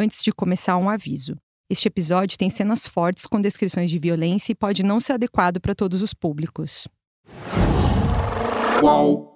[0.00, 1.36] antes de começar, um aviso.
[1.68, 5.74] Este episódio tem cenas fortes com descrições de violência e pode não ser adequado para
[5.74, 6.88] todos os públicos.
[8.80, 9.30] Qual?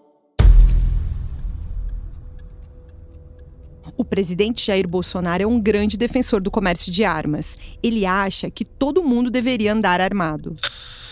[3.97, 7.57] O presidente Jair Bolsonaro é um grande defensor do comércio de armas.
[7.83, 10.57] Ele acha que todo mundo deveria andar armado.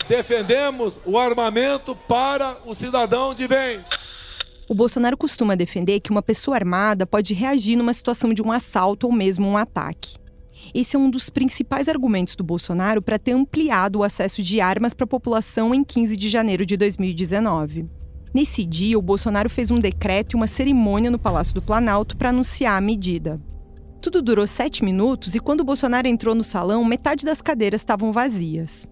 [0.08, 3.84] Defendemos o armamento para o cidadão de bem.
[4.68, 9.06] O Bolsonaro costuma defender que uma pessoa armada pode reagir numa situação de um assalto
[9.06, 10.16] ou mesmo um ataque.
[10.72, 14.94] Esse é um dos principais argumentos do Bolsonaro para ter ampliado o acesso de armas
[14.94, 17.86] para a população em 15 de janeiro de 2019.
[18.32, 22.30] Nesse dia, o Bolsonaro fez um decreto e uma cerimônia no Palácio do Planalto para
[22.30, 23.40] anunciar a medida.
[24.00, 28.12] Tudo durou sete minutos e quando o Bolsonaro entrou no salão, metade das cadeiras estavam
[28.12, 28.86] vazias.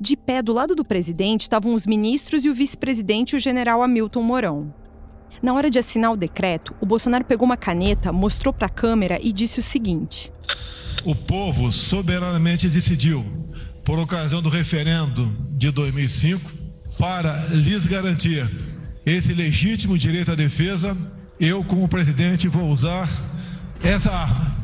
[0.00, 4.22] De pé do lado do presidente estavam os ministros e o vice-presidente, o general Hamilton
[4.22, 4.79] Mourão.
[5.42, 9.18] Na hora de assinar o decreto, o Bolsonaro pegou uma caneta, mostrou para a câmera
[9.22, 10.30] e disse o seguinte:
[11.02, 13.24] O povo soberanamente decidiu,
[13.82, 16.50] por ocasião do referendo de 2005,
[16.98, 18.46] para lhes garantir
[19.06, 20.94] esse legítimo direito à defesa,
[21.38, 23.08] eu, como presidente, vou usar
[23.82, 24.54] essa arma.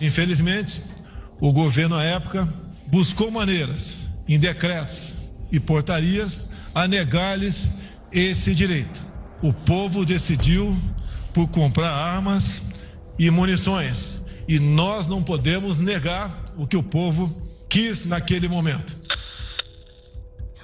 [0.00, 0.82] Infelizmente,
[1.40, 2.48] o governo à época
[2.88, 3.94] buscou maneiras,
[4.26, 5.23] em decretos
[5.54, 7.70] e portarias, a negar-lhes
[8.10, 9.00] esse direito.
[9.40, 10.76] O povo decidiu
[11.32, 12.70] por comprar armas
[13.16, 17.32] e munições, e nós não podemos negar o que o povo
[17.68, 18.96] quis naquele momento.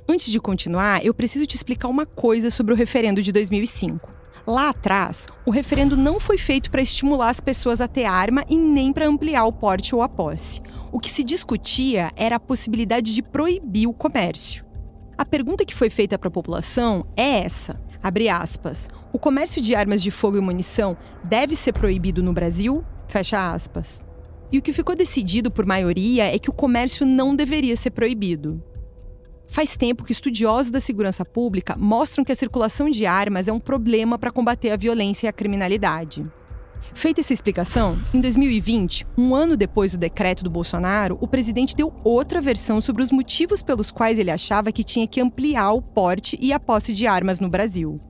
[0.08, 4.12] Antes de continuar, eu preciso te explicar uma coisa sobre o referendo de 2005.
[4.44, 8.56] Lá atrás, o referendo não foi feito para estimular as pessoas a ter arma e
[8.56, 10.60] nem para ampliar o porte ou a posse.
[10.90, 14.69] O que se discutia era a possibilidade de proibir o comércio.
[15.20, 18.88] A pergunta que foi feita para a população é essa: abre aspas.
[19.12, 22.82] O comércio de armas de fogo e munição deve ser proibido no Brasil?
[23.06, 24.00] Fecha aspas.
[24.50, 28.64] E o que ficou decidido por maioria é que o comércio não deveria ser proibido.
[29.46, 33.60] Faz tempo que estudiosos da segurança pública mostram que a circulação de armas é um
[33.60, 36.24] problema para combater a violência e a criminalidade.
[36.94, 41.92] Feita essa explicação, em 2020, um ano depois do decreto do Bolsonaro, o presidente deu
[42.02, 46.36] outra versão sobre os motivos pelos quais ele achava que tinha que ampliar o porte
[46.40, 48.00] e a posse de armas no Brasil.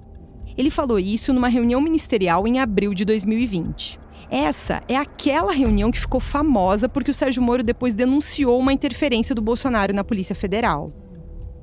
[0.56, 3.98] Ele falou isso numa reunião ministerial em abril de 2020.
[4.30, 9.34] Essa é aquela reunião que ficou famosa porque o Sérgio Moro depois denunciou uma interferência
[9.34, 10.90] do Bolsonaro na Polícia Federal.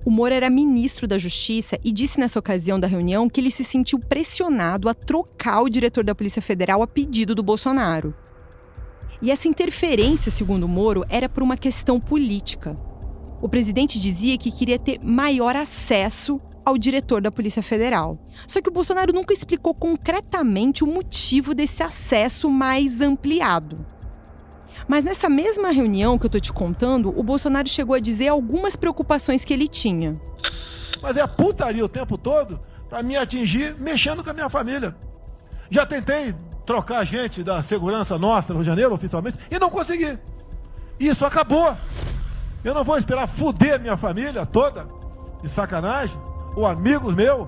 [0.08, 3.62] O Moro era ministro da Justiça e disse nessa ocasião da reunião que ele se
[3.62, 8.16] sentiu pressionado a trocar o diretor da Polícia Federal a pedido do Bolsonaro.
[9.22, 12.78] E essa interferência, segundo Moro, era por uma questão política.
[13.42, 18.18] O presidente dizia que queria ter maior acesso ao diretor da Polícia Federal.
[18.48, 23.86] Só que o Bolsonaro nunca explicou concretamente o motivo desse acesso mais ampliado.
[24.88, 28.76] Mas nessa mesma reunião que eu tô te contando, o Bolsonaro chegou a dizer algumas
[28.76, 30.20] preocupações que ele tinha.
[31.02, 32.60] Mas é putaria o tempo todo
[32.90, 34.96] para me atingir mexendo com a minha família.
[35.70, 36.34] Já tentei
[36.66, 40.18] trocar gente da segurança nossa no janeiro oficialmente e não consegui.
[41.00, 41.76] Isso acabou.
[42.64, 44.88] Eu não vou esperar fuder minha família toda
[45.42, 46.20] de sacanagem,
[46.56, 47.48] ou amigos meus,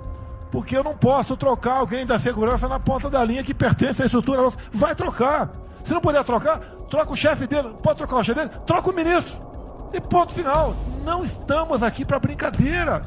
[0.51, 4.05] porque eu não posso trocar alguém da segurança na ponta da linha que pertence à
[4.05, 4.57] estrutura nossa.
[4.71, 5.51] Vai trocar.
[5.83, 6.59] Se não puder trocar,
[6.89, 7.73] troca o chefe dele.
[7.81, 8.51] Pode trocar o chefe dele?
[8.65, 9.41] Troca o ministro.
[9.93, 10.75] E ponto final.
[11.03, 13.03] Não estamos aqui para brincadeira.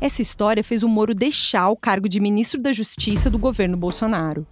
[0.00, 4.46] Essa história fez o Moro deixar o cargo de ministro da Justiça do governo Bolsonaro.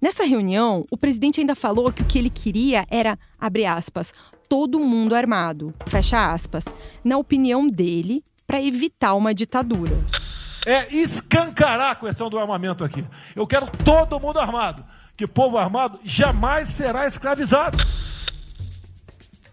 [0.00, 4.12] Nessa reunião, o presidente ainda falou que o que ele queria era, abre aspas,
[4.48, 6.64] todo mundo armado, fecha aspas,
[7.02, 9.96] na opinião dele, para evitar uma ditadura
[10.66, 13.04] é escancarar a questão do armamento aqui.
[13.34, 14.84] Eu quero todo mundo armado,
[15.16, 17.78] que povo armado jamais será escravizado.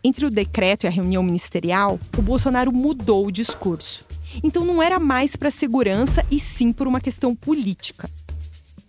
[0.03, 4.05] Entre o decreto e a reunião ministerial, o Bolsonaro mudou o discurso.
[4.43, 8.09] Então não era mais para segurança e sim por uma questão política.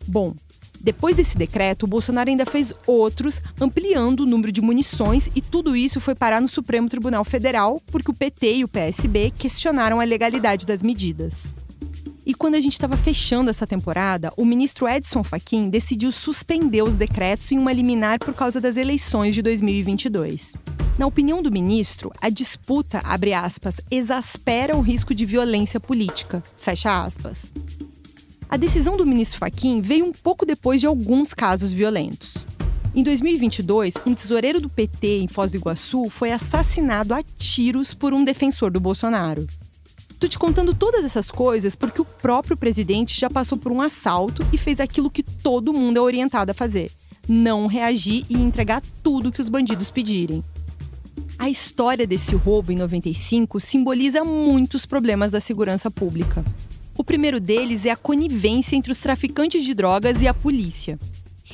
[0.06, 0.34] Bom,
[0.80, 5.76] depois desse decreto, o Bolsonaro ainda fez outros, ampliando o número de munições, e tudo
[5.76, 10.04] isso foi parar no Supremo Tribunal Federal, porque o PT e o PSB questionaram a
[10.04, 11.52] legalidade das medidas.
[12.30, 16.94] E quando a gente estava fechando essa temporada, o ministro Edson Fachin decidiu suspender os
[16.94, 20.54] decretos em uma liminar por causa das eleições de 2022.
[20.96, 27.04] Na opinião do ministro, a disputa, abre aspas, exaspera o risco de violência política, fecha
[27.04, 27.52] aspas.
[28.48, 32.46] A decisão do ministro Fachin veio um pouco depois de alguns casos violentos.
[32.94, 38.12] Em 2022, um tesoureiro do PT em Foz do Iguaçu foi assassinado a tiros por
[38.12, 39.48] um defensor do Bolsonaro.
[40.20, 44.46] Tô te contando todas essas coisas porque o próprio presidente já passou por um assalto
[44.52, 46.92] e fez aquilo que todo mundo é orientado a fazer:
[47.26, 50.44] não reagir e entregar tudo que os bandidos pedirem.
[51.38, 56.44] A história desse roubo em 95 simboliza muitos problemas da segurança pública.
[56.98, 60.98] O primeiro deles é a conivência entre os traficantes de drogas e a polícia.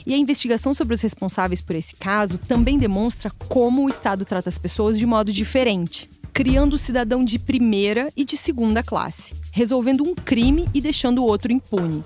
[0.04, 4.48] E a investigação sobre os responsáveis por esse caso também demonstra como o Estado trata
[4.48, 10.04] as pessoas de modo diferente, criando o cidadão de primeira e de segunda classe, resolvendo
[10.04, 12.04] um crime e deixando o outro impune.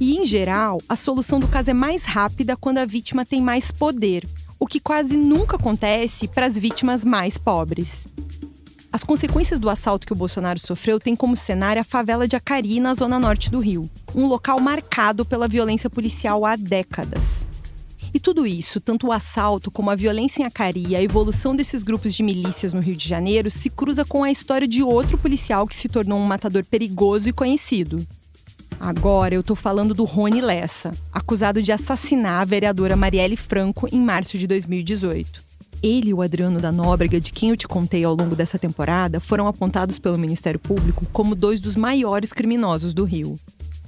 [0.00, 3.72] E, em geral, a solução do caso é mais rápida quando a vítima tem mais
[3.72, 4.28] poder,
[4.60, 8.06] o que quase nunca acontece para as vítimas mais pobres.
[8.92, 12.78] As consequências do assalto que o Bolsonaro sofreu têm como cenário a favela de Acari,
[12.78, 17.44] na zona norte do Rio, um local marcado pela violência policial há décadas.
[18.14, 21.82] E tudo isso, tanto o assalto como a violência em Acari e a evolução desses
[21.82, 25.66] grupos de milícias no Rio de Janeiro, se cruza com a história de outro policial
[25.66, 28.06] que se tornou um matador perigoso e conhecido.
[28.78, 34.00] Agora eu tô falando do Rony Lessa, acusado de assassinar a vereadora Marielle Franco em
[34.00, 35.42] março de 2018.
[35.82, 39.20] Ele e o Adriano da Nóbrega, de quem eu te contei ao longo dessa temporada,
[39.20, 43.38] foram apontados pelo Ministério Público como dois dos maiores criminosos do Rio.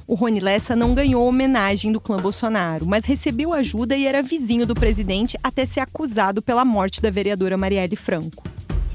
[0.07, 4.67] O Rony Lessa não ganhou homenagem do clã Bolsonaro, mas recebeu ajuda e era vizinho
[4.67, 8.45] do presidente até ser acusado pela morte da vereadora Marielle Franco.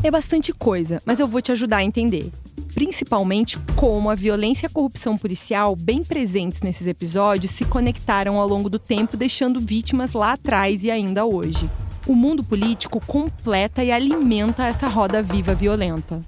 [0.03, 2.31] É bastante coisa, mas eu vou te ajudar a entender.
[2.75, 8.47] Principalmente como a violência e a corrupção policial, bem presentes nesses episódios, se conectaram ao
[8.47, 11.67] longo do tempo, deixando vítimas lá atrás e ainda hoje
[12.09, 16.19] o mundo político completa e alimenta essa roda viva violenta.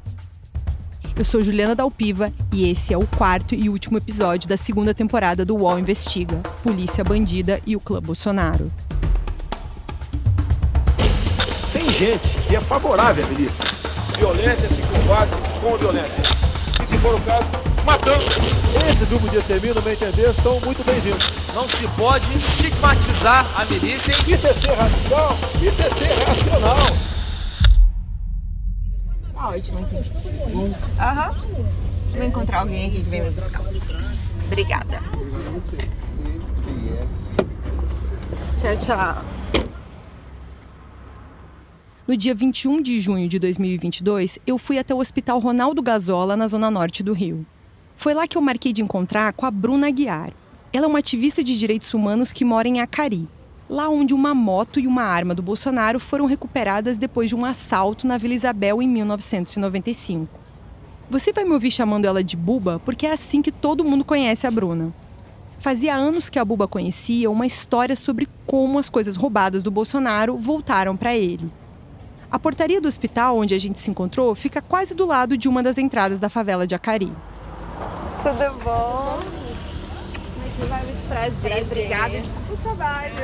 [1.16, 5.46] Eu sou Juliana Dalpiva e esse é o quarto e último episódio da segunda temporada
[5.46, 8.72] do UOL Investiga Polícia Bandida e o Clã Bolsonaro.
[11.74, 13.66] Tem gente que é favorável à milícia.
[14.18, 16.24] Violência se combate com violência.
[16.81, 17.48] E se for o caso,
[17.86, 18.25] matando.
[18.90, 21.31] Esse grupo de extermínio, no meu entender, são muito bem-vindos.
[21.54, 24.16] Não se pode estigmatizar a milícia.
[24.28, 27.11] Isso é ser radical, isso é ser racional.
[29.42, 29.96] Tá ótimo aqui.
[31.00, 31.32] Aham.
[31.32, 31.66] Uhum.
[32.12, 33.64] Vou encontrar alguém aqui que vem me buscar.
[34.46, 35.02] Obrigada.
[38.60, 39.26] Tchau, tchau.
[42.08, 46.48] No dia 21 de junho de 2022, eu fui até o Hospital Ronaldo Gazola, na
[46.48, 47.44] zona norte do Rio.
[47.96, 50.30] Foi lá que eu marquei de encontrar com a Bruna Aguiar.
[50.72, 53.28] Ela é uma ativista de direitos humanos que mora em Acari,
[53.72, 58.06] lá onde uma moto e uma arma do Bolsonaro foram recuperadas depois de um assalto
[58.06, 60.28] na Vila Isabel em 1995.
[61.10, 64.46] Você vai me ouvir chamando ela de Buba porque é assim que todo mundo conhece
[64.46, 64.94] a Bruna.
[65.62, 70.36] Fazia anos que a Buba conhecia uma história sobre como as coisas roubadas do Bolsonaro
[70.36, 71.50] voltaram para ele.
[72.30, 75.64] A portaria do hospital onde a gente se encontrou fica quase do lado de uma
[75.64, 77.12] das entradas da favela de Acari.
[78.22, 79.41] Tudo bom?
[80.59, 81.63] Mas vai muito prazer.
[81.63, 82.18] Obrigada.
[82.51, 83.15] O trabalho.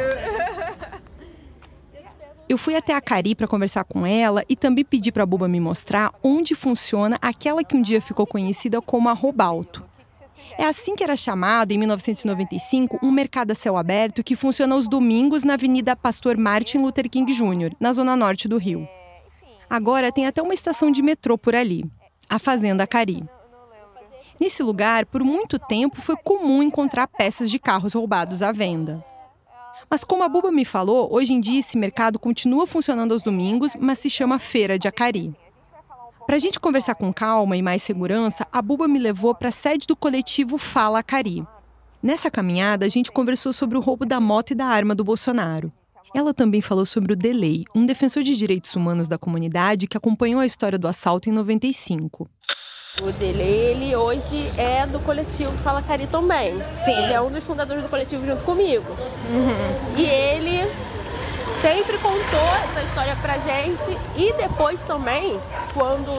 [2.50, 5.50] Eu fui até a Cari para conversar com ela e também pedi para a Buba
[5.50, 9.83] me mostrar onde funciona aquela que um dia ficou conhecida como a Robalto.
[10.57, 14.88] É assim que era chamado, em 1995, um mercado a céu aberto que funciona aos
[14.88, 18.88] domingos na Avenida Pastor Martin Luther King Jr., na zona norte do Rio.
[19.69, 21.85] Agora tem até uma estação de metrô por ali,
[22.29, 23.24] a Fazenda Cari.
[24.39, 29.03] Nesse lugar, por muito tempo, foi comum encontrar peças de carros roubados à venda.
[29.89, 33.74] Mas como a Buba me falou, hoje em dia esse mercado continua funcionando aos domingos,
[33.79, 35.34] mas se chama Feira de Acari.
[36.25, 39.51] Para a gente conversar com calma e mais segurança, a Buba me levou para a
[39.51, 41.46] sede do coletivo Fala Acari.
[42.03, 45.72] Nessa caminhada, a gente conversou sobre o roubo da moto e da arma do Bolsonaro.
[46.13, 50.41] Ela também falou sobre o Delay, um defensor de direitos humanos da comunidade que acompanhou
[50.41, 52.29] a história do assalto em 95.
[53.01, 56.60] O dele, ele hoje é do coletivo Fala Cari também.
[56.84, 56.98] Sim.
[57.03, 58.86] Ele é um dos fundadores do coletivo junto comigo.
[59.29, 59.96] Uhum.
[59.96, 60.67] E ele
[61.62, 65.39] sempre contou essa história pra gente e depois também,
[65.75, 66.12] quando.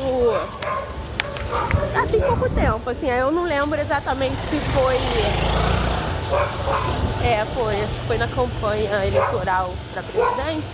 [1.96, 4.96] Ah, tem pouco tempo, assim, eu não lembro exatamente se foi.
[7.26, 10.68] É, foi, acho que foi na campanha eleitoral para presidente.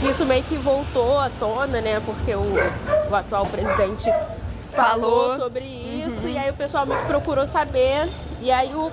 [0.00, 2.00] Isso meio que voltou à tona, né?
[2.04, 2.54] Porque o,
[3.10, 4.08] o atual presidente
[4.74, 6.28] falou, falou sobre isso uhum.
[6.28, 8.90] e aí o pessoal me procurou saber e aí o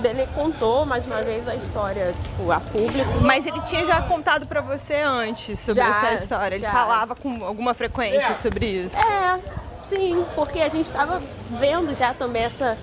[0.00, 3.10] dele contou mais uma vez a história tipo a público.
[3.20, 6.54] Mas ele tinha já contado para você antes sobre já, essa história.
[6.56, 6.72] Ele já.
[6.72, 8.34] falava com alguma frequência é.
[8.34, 8.96] sobre isso.
[8.96, 9.38] É.
[9.84, 12.74] Sim, porque a gente estava vendo já também essa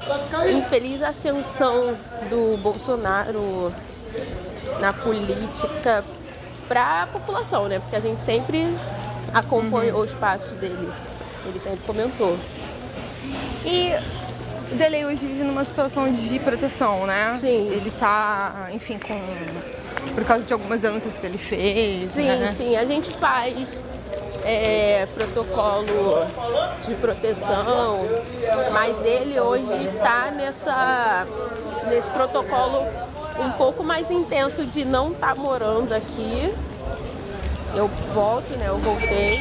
[0.52, 1.98] infeliz ascensão
[2.30, 3.74] do Bolsonaro
[4.80, 6.04] na política
[6.68, 7.80] para a população, né?
[7.80, 8.78] Porque a gente sempre
[9.34, 10.06] acompanhou uhum.
[10.06, 10.92] os passos dele
[11.46, 12.38] ele sempre comentou.
[13.66, 13.92] E
[14.72, 17.36] o Delay hoje vive numa situação de proteção, né?
[17.38, 17.70] Sim.
[17.72, 19.20] Ele tá, enfim, com.
[20.14, 22.12] por causa de algumas denúncias que ele fez.
[22.12, 22.54] Sim, né?
[22.56, 22.76] sim.
[22.76, 23.82] A gente faz
[24.44, 26.26] é, protocolo
[26.88, 28.08] de proteção,
[28.72, 31.28] mas ele hoje está nessa,
[31.88, 32.86] nesse protocolo
[33.40, 36.54] um pouco mais intenso de não estar tá morando aqui.
[37.76, 38.68] Eu volto, né?
[38.68, 39.38] Eu voltei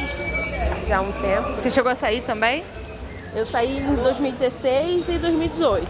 [0.89, 1.53] já há um tempo.
[1.61, 2.65] Você chegou a sair também?
[3.35, 5.85] Eu saí em 2016 e 2018.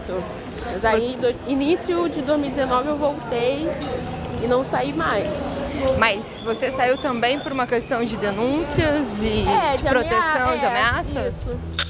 [0.82, 3.70] Daí, do, início de 2019, eu voltei
[4.44, 5.26] e não saí mais.
[5.98, 10.58] Mas você saiu também por uma questão de denúncias, de, é, de, de proteção, ameaça,
[10.58, 11.20] de ameaça?
[11.20, 11.89] É, isso.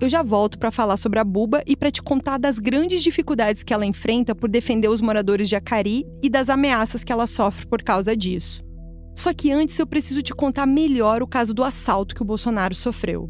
[0.00, 3.64] Eu já volto para falar sobre a Buba e para te contar das grandes dificuldades
[3.64, 7.66] que ela enfrenta por defender os moradores de Acari e das ameaças que ela sofre
[7.66, 8.62] por causa disso.
[9.12, 12.76] Só que antes eu preciso te contar melhor o caso do assalto que o Bolsonaro
[12.76, 13.28] sofreu.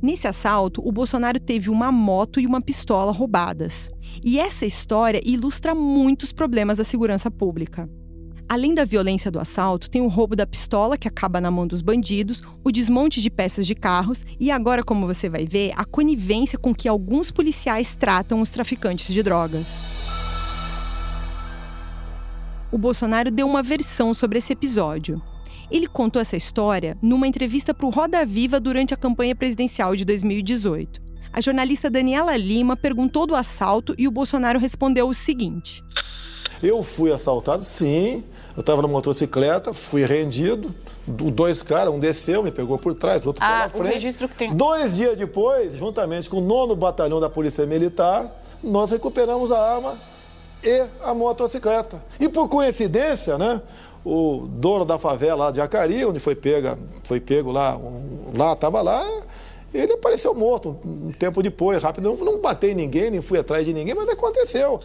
[0.00, 3.90] Nesse assalto, o Bolsonaro teve uma moto e uma pistola roubadas.
[4.22, 7.90] E essa história ilustra muitos problemas da segurança pública.
[8.48, 11.80] Além da violência do assalto, tem o roubo da pistola, que acaba na mão dos
[11.80, 16.58] bandidos, o desmonte de peças de carros e agora, como você vai ver, a conivência
[16.58, 19.80] com que alguns policiais tratam os traficantes de drogas.
[22.70, 25.22] O Bolsonaro deu uma versão sobre esse episódio.
[25.70, 30.04] Ele contou essa história numa entrevista para o Roda Viva durante a campanha presidencial de
[30.04, 31.00] 2018.
[31.32, 35.82] A jornalista Daniela Lima perguntou do assalto e o Bolsonaro respondeu o seguinte:
[36.62, 38.22] Eu fui assaltado, sim.
[38.56, 40.74] Eu estava na motocicleta, fui rendido.
[41.06, 43.90] Dois caras, um desceu, me pegou por trás, outro ah, pela frente.
[43.90, 44.54] O registro que tem.
[44.54, 48.30] Dois dias depois, juntamente com o nono batalhão da Polícia Militar,
[48.62, 49.98] nós recuperamos a arma
[50.62, 52.02] e a motocicleta.
[52.20, 53.60] E por coincidência, né?
[54.04, 58.52] o dono da favela lá de Acari, onde foi pega, foi pego lá, um, lá
[58.52, 59.02] estava lá,
[59.74, 62.08] ele apareceu morto um, um tempo depois, rápido.
[62.08, 64.80] Não, não batei em ninguém, nem fui atrás de ninguém, mas aconteceu.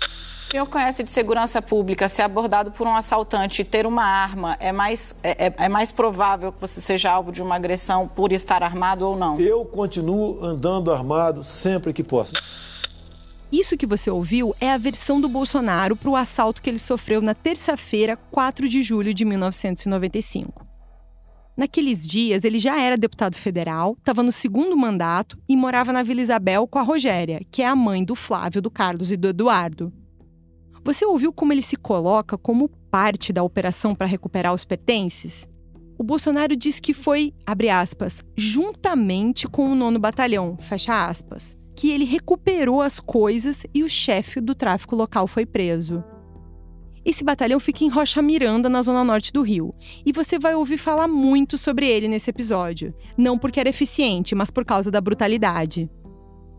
[0.50, 4.72] Quem conhece de segurança pública, ser abordado por um assaltante e ter uma arma, é
[4.72, 8.64] mais, é, é, é mais provável que você seja alvo de uma agressão por estar
[8.64, 9.40] armado ou não?
[9.40, 12.34] Eu continuo andando armado sempre que posso.
[13.52, 17.22] Isso que você ouviu é a versão do Bolsonaro para o assalto que ele sofreu
[17.22, 20.69] na terça-feira, 4 de julho de 1995.
[21.60, 26.22] Naqueles dias, ele já era deputado federal, estava no segundo mandato e morava na Vila
[26.22, 29.92] Isabel com a Rogéria, que é a mãe do Flávio, do Carlos e do Eduardo.
[30.86, 35.50] Você ouviu como ele se coloca como parte da operação para recuperar os pertences?
[35.98, 41.92] O Bolsonaro diz que foi, abre aspas, juntamente com o nono batalhão, fecha aspas que
[41.92, 46.02] ele recuperou as coisas e o chefe do tráfico local foi preso.
[47.10, 49.74] Esse batalhão fica em Rocha Miranda, na zona norte do Rio,
[50.06, 52.94] e você vai ouvir falar muito sobre ele nesse episódio.
[53.18, 55.90] Não porque era eficiente, mas por causa da brutalidade.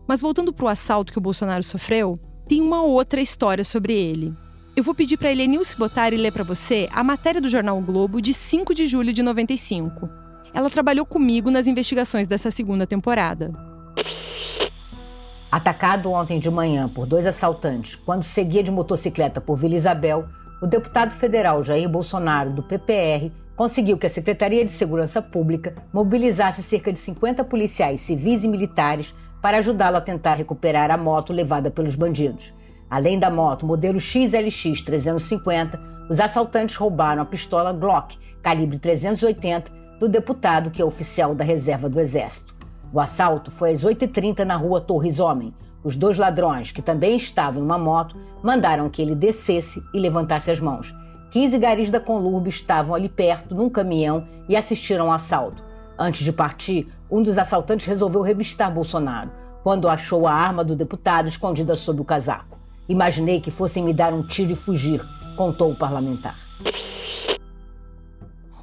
[0.05, 4.33] Mas voltando para o assalto que o Bolsonaro sofreu, tem uma outra história sobre ele.
[4.75, 5.29] Eu vou pedir para
[5.77, 9.13] botar e ler para você a matéria do jornal o Globo de 5 de julho
[9.13, 10.09] de 95.
[10.53, 13.53] Ela trabalhou comigo nas investigações dessa segunda temporada.
[15.49, 20.27] Atacado ontem de manhã por dois assaltantes quando seguia de motocicleta por Vila Isabel,
[20.61, 26.61] o deputado federal Jair Bolsonaro, do PPR, conseguiu que a Secretaria de Segurança Pública mobilizasse
[26.61, 31.71] cerca de 50 policiais civis e militares para ajudá-lo a tentar recuperar a moto levada
[31.71, 32.53] pelos bandidos.
[32.87, 40.07] Além da moto modelo XLX 350, os assaltantes roubaram a pistola Glock calibre 380 do
[40.07, 42.55] deputado que é oficial da reserva do Exército.
[42.93, 45.53] O assalto foi às 8h30 na rua Torres Homem.
[45.83, 50.51] Os dois ladrões, que também estavam em uma moto, mandaram que ele descesse e levantasse
[50.51, 50.95] as mãos.
[51.31, 55.63] 15 garis da Conlurb estavam ali perto, num caminhão, e assistiram ao assalto.
[55.97, 59.31] Antes de partir, um dos assaltantes resolveu revistar Bolsonaro,
[59.63, 62.59] quando achou a arma do deputado escondida sob o casaco.
[62.89, 65.01] Imaginei que fossem me dar um tiro e fugir,
[65.35, 66.37] contou o parlamentar.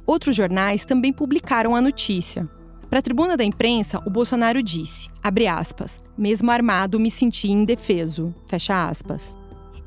[0.05, 2.47] Outros jornais também publicaram a notícia.
[2.89, 5.09] Para a tribuna da imprensa, o Bolsonaro disse,
[5.47, 9.37] aspas, mesmo armado me senti indefeso, fecha aspas.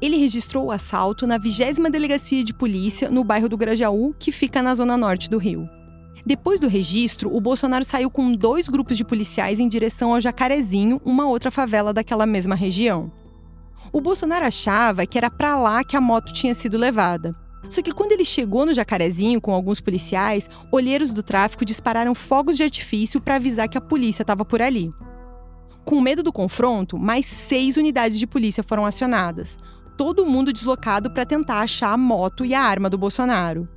[0.01, 4.63] Ele registrou o assalto na 20 Delegacia de Polícia, no bairro do Grajaú, que fica
[4.63, 5.69] na zona norte do Rio.
[6.25, 11.01] Depois do registro, o Bolsonaro saiu com dois grupos de policiais em direção ao Jacarezinho,
[11.05, 13.11] uma outra favela daquela mesma região.
[13.93, 17.35] O Bolsonaro achava que era para lá que a moto tinha sido levada.
[17.69, 22.57] Só que quando ele chegou no Jacarezinho com alguns policiais, olheiros do tráfico dispararam fogos
[22.57, 24.91] de artifício para avisar que a polícia estava por ali.
[25.85, 29.59] Com medo do confronto, mais seis unidades de polícia foram acionadas,
[29.97, 33.69] todo mundo deslocado para tentar achar a moto e a arma do Bolsonaro.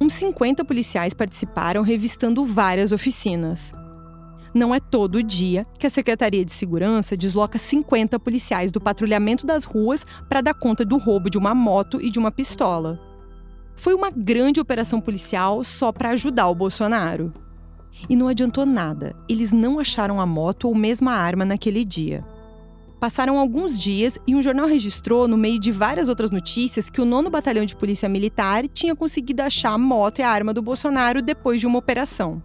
[0.00, 3.72] uns 50 policiais participaram revistando várias oficinas.
[4.56, 9.64] Não é todo dia que a Secretaria de Segurança desloca 50 policiais do patrulhamento das
[9.64, 12.98] ruas para dar conta do roubo de uma moto e de uma pistola.
[13.76, 17.34] Foi uma grande operação policial só para ajudar o Bolsonaro.
[18.08, 22.24] E não adiantou nada, eles não acharam a moto ou mesmo a arma naquele dia.
[22.98, 27.04] Passaram alguns dias e um jornal registrou, no meio de várias outras notícias, que o
[27.04, 31.20] nono Batalhão de Polícia Militar tinha conseguido achar a moto e a arma do Bolsonaro
[31.20, 32.42] depois de uma operação.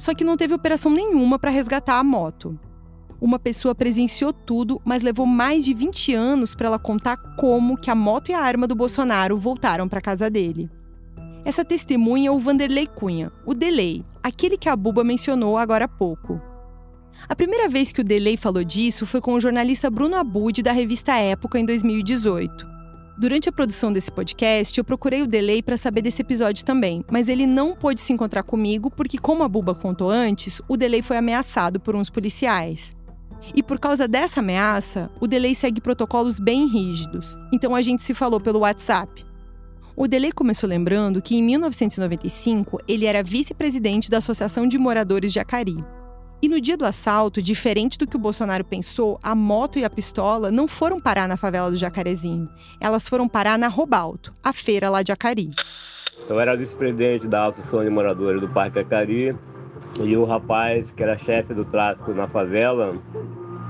[0.00, 2.58] Só que não teve operação nenhuma para resgatar a moto.
[3.20, 7.90] Uma pessoa presenciou tudo, mas levou mais de 20 anos para ela contar como que
[7.90, 10.70] a moto e a arma do Bolsonaro voltaram para casa dele.
[11.44, 15.88] Essa testemunha é o Vanderlei Cunha, o Delay, aquele que a Buba mencionou agora há
[15.88, 16.40] pouco.
[17.28, 20.72] A primeira vez que o Delay falou disso foi com o jornalista Bruno Abud da
[20.72, 22.79] revista Época em 2018.
[23.20, 27.28] Durante a produção desse podcast, eu procurei o Delay para saber desse episódio também, mas
[27.28, 31.18] ele não pôde se encontrar comigo porque, como a Buba contou antes, o Delay foi
[31.18, 32.96] ameaçado por uns policiais.
[33.54, 37.36] E por causa dessa ameaça, o Delay segue protocolos bem rígidos.
[37.52, 39.22] Então a gente se falou pelo WhatsApp.
[39.94, 45.38] O Delay começou lembrando que em 1995 ele era vice-presidente da Associação de Moradores de
[45.38, 45.76] Acari.
[46.42, 49.90] E no dia do assalto, diferente do que o Bolsonaro pensou, a moto e a
[49.90, 52.48] pistola não foram parar na favela do Jacarezinho.
[52.80, 55.50] Elas foram parar na Robalto, a feira lá de Acari.
[56.26, 59.36] Eu era vice-presidente da Associação de Moradores do Parque Acari
[60.02, 62.96] e o rapaz que era chefe do tráfico na favela,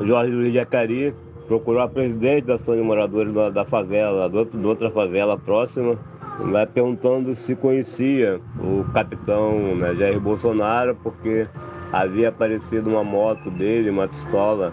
[0.01, 1.13] Jorge Luiz de Acari,
[1.49, 5.99] procurou a presidente da Associação de Moradores da favela, de outra favela próxima,
[6.39, 11.49] lá perguntando se conhecia o capitão né, Jair Bolsonaro, porque
[11.93, 14.73] havia aparecido uma moto dele, uma pistola,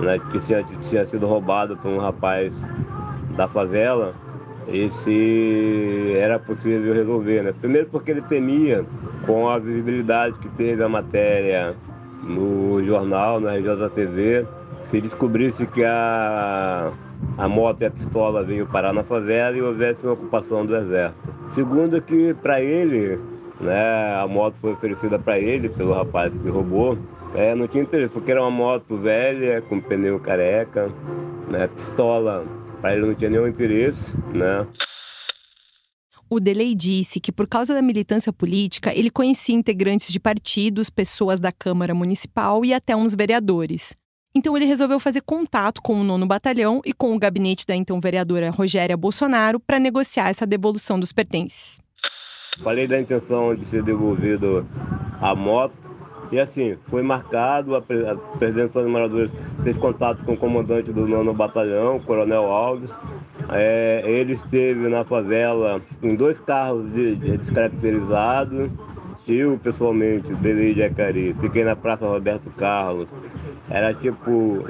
[0.00, 2.54] né, que tinha, tinha sido roubada por um rapaz
[3.36, 4.14] da favela
[4.68, 7.42] e se era possível resolver.
[7.42, 7.54] Né?
[7.60, 8.84] Primeiro porque ele temia,
[9.24, 11.74] com a visibilidade que teve a matéria
[12.22, 14.46] no jornal, na RJTV,
[14.90, 16.90] se descobrisse que a,
[17.38, 21.28] a moto e a pistola veio parar na favela e houvesse uma ocupação do exército.
[21.50, 23.18] Segundo que para ele
[23.60, 24.14] né?
[24.16, 26.98] A moto foi oferecida para ele pelo rapaz que roubou.
[27.34, 30.90] É, não tinha interesse, porque era uma moto velha, com pneu careca,
[31.48, 31.68] né?
[31.68, 32.46] Pistola,
[32.80, 34.66] para ele não tinha nenhum interesse, né?
[36.28, 41.38] O Delay disse que, por causa da militância política, ele conhecia integrantes de partidos, pessoas
[41.38, 43.94] da Câmara Municipal e até uns vereadores.
[44.34, 48.00] Então ele resolveu fazer contato com o nono batalhão e com o gabinete da então
[48.00, 51.80] vereadora Rogéria Bolsonaro para negociar essa devolução dos pertences.
[52.62, 54.66] Falei da intenção de ser devolvido
[55.20, 55.74] a moto.
[56.32, 57.82] E assim, foi marcado, a,
[58.38, 59.30] presidência dos moradores
[59.62, 62.92] fez contato com o comandante do nono batalhão, Coronel Alves.
[63.50, 68.70] É, ele esteve na favela em dois carros de, de descaracterizados.
[69.28, 73.08] Eu, pessoalmente, Belê de Acari, fiquei na Praça Roberto Carlos.
[73.68, 74.64] Era tipo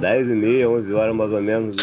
[0.00, 1.76] 10 e meia, 11 horas mais ou menos.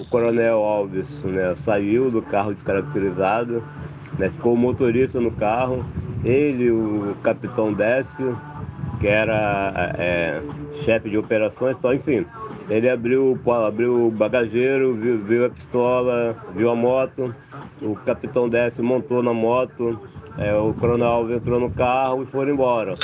[0.00, 3.62] O Coronel Alves né, saiu do carro descaracterizado
[4.18, 4.30] né?
[4.30, 5.84] Ficou o motorista no carro,
[6.24, 8.38] ele, o capitão Décio,
[9.00, 10.42] que era é,
[10.84, 12.26] chefe de operações, então, enfim.
[12.68, 17.34] Ele abriu, abriu o bagageiro, viu, viu, a pistola, viu a moto,
[17.80, 19.98] o capitão Décio montou na moto,
[20.36, 22.94] é, o coronel entrou no carro e foram embora.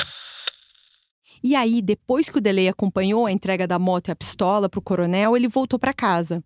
[1.43, 4.79] E aí, depois que o Delay acompanhou a entrega da moto e a pistola para
[4.79, 6.43] o coronel, ele voltou para casa.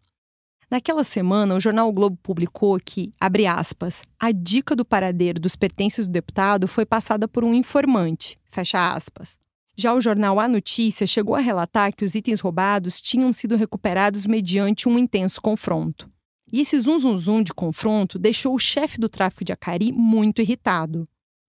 [0.70, 5.56] Naquela semana, o jornal o Globo publicou que, abre aspas, a dica do paradeiro dos
[5.56, 9.40] pertences do deputado foi passada por um informante, fecha aspas.
[9.76, 14.28] Já o jornal A Notícia chegou a relatar que os itens roubados tinham sido recuperados
[14.28, 16.08] mediante um intenso confronto.
[16.52, 20.42] E esse zum zum zum de confronto deixou o chefe do tráfico de Acari muito
[20.42, 21.08] irritado.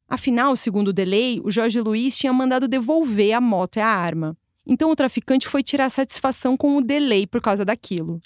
[0.08, 4.36] Afinal, segundo o delay, o Jorge Luiz tinha mandado devolver a moto e a arma.
[4.66, 8.20] Então o traficante foi tirar satisfação com o delay por causa daquilo.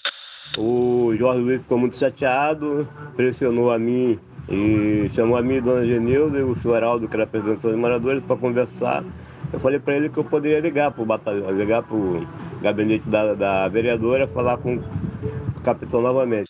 [0.57, 6.37] O Jorge Luiz ficou muito chateado, pressionou a mim e chamou a mim, Dona Genilda
[6.37, 9.03] e o senhor Heraldo, que era presidente dos moradores, para conversar.
[9.51, 12.27] Eu falei para ele que eu poderia ligar para o batalhão, ligar para o
[12.61, 16.47] gabinete da, da vereadora, falar com o capitão novamente.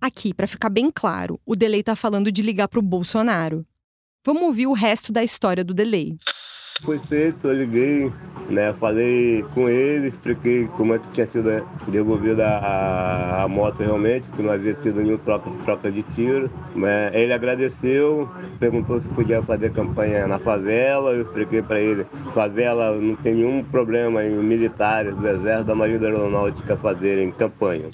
[0.00, 3.66] Aqui, para ficar bem claro, o Delay está falando de ligar para o Bolsonaro.
[4.24, 6.16] Vamos ouvir o resto da história do Delay.
[6.84, 8.12] Foi feito, eu liguei,
[8.48, 14.24] né, falei com ele, expliquei como é que tinha sido devolvida a, a moto realmente,
[14.36, 16.48] que não havia tido nenhuma troca, troca de tiro.
[16.76, 17.10] Né.
[17.12, 18.28] Ele agradeceu,
[18.60, 23.64] perguntou se podia fazer campanha na favela, eu expliquei para ele, favela não tem nenhum
[23.64, 27.90] problema em militares do Exército da Marinha da Aeronáutica fazerem campanha.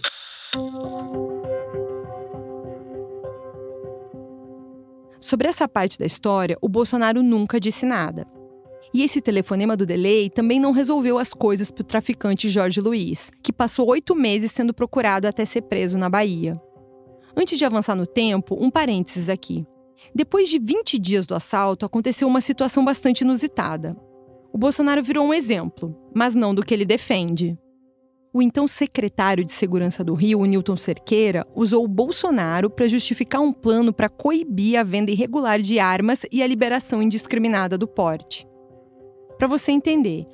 [5.18, 8.34] Sobre essa parte da história, o Bolsonaro nunca disse nada.
[8.94, 13.33] E esse telefonema do delay também não resolveu as coisas para o traficante Jorge Luiz,
[13.42, 16.52] que passou oito meses sendo procurado até ser preso na Bahia.
[17.37, 19.66] Antes de avançar no tempo, um parênteses aqui.
[20.14, 23.96] Depois de 20 dias do assalto, aconteceu uma situação bastante inusitada.
[24.52, 27.59] O Bolsonaro virou um exemplo, mas não do que ele defende.
[28.33, 33.52] O então secretário de Segurança do Rio, Newton Cerqueira, usou o Bolsonaro para justificar um
[33.52, 38.46] plano para coibir a venda irregular de armas e a liberação indiscriminada do porte.
[39.44, 40.26] Para você entender,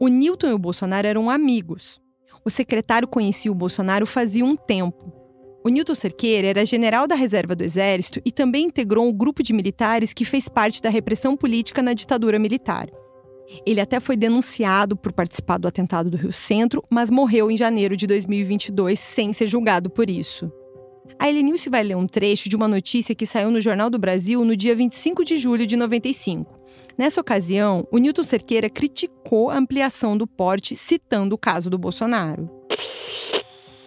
[0.00, 2.00] o Newton e o Bolsonaro eram amigos.
[2.44, 5.12] O secretário conhecia o Bolsonaro fazia um tempo.
[5.64, 9.52] O Newton Cerqueira era general da reserva do Exército e também integrou um grupo de
[9.52, 12.88] militares que fez parte da repressão política na ditadura militar.
[13.64, 17.96] Ele até foi denunciado por participar do atentado do Rio Centro, mas morreu em janeiro
[17.96, 20.50] de 2022 sem ser julgado por isso.
[21.20, 24.44] A Helenilce vai ler um trecho de uma notícia que saiu no Jornal do Brasil
[24.44, 26.55] no dia 25 de julho de 95.
[26.98, 32.48] Nessa ocasião, o Newton Cerqueira criticou a ampliação do porte, citando o caso do Bolsonaro.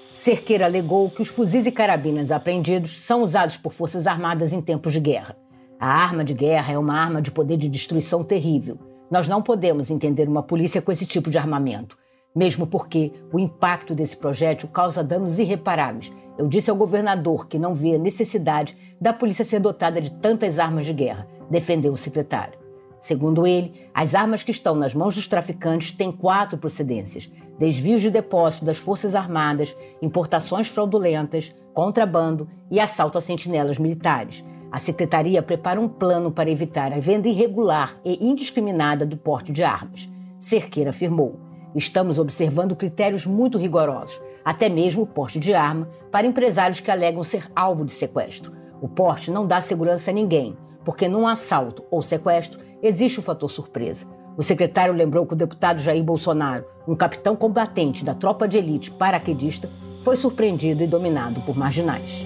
[0.08, 4.94] Cerqueira alegou que os fuzis e carabinas apreendidos são usados por forças armadas em tempos
[4.94, 5.36] de guerra.
[5.80, 8.78] A arma de guerra é uma arma de poder de destruição terrível.
[9.10, 11.98] Nós não podemos entender uma polícia com esse tipo de armamento,
[12.36, 16.14] mesmo porque o impacto desse projétil causa danos irreparáveis.
[16.38, 20.86] Eu disse ao governador que não vê necessidade da polícia ser dotada de tantas armas
[20.86, 22.59] de guerra, defendeu o secretário.
[23.00, 28.10] Segundo ele, as armas que estão nas mãos dos traficantes têm quatro procedências: desvios de
[28.10, 34.44] depósito das Forças Armadas, importações fraudulentas, contrabando e assalto a sentinelas militares.
[34.72, 39.64] A secretaria prepara um plano para evitar a venda irregular e indiscriminada do porte de
[39.64, 40.10] armas.
[40.38, 41.40] Cerqueira afirmou:
[41.74, 47.24] Estamos observando critérios muito rigorosos, até mesmo o porte de arma, para empresários que alegam
[47.24, 48.52] ser alvo de sequestro.
[48.82, 53.50] O porte não dá segurança a ninguém, porque num assalto ou sequestro existe o fator
[53.50, 54.06] surpresa.
[54.38, 58.92] O secretário lembrou que o deputado Jair Bolsonaro, um capitão combatente da tropa de elite
[58.92, 59.70] paraquedista,
[60.02, 62.26] foi surpreendido e dominado por marginais.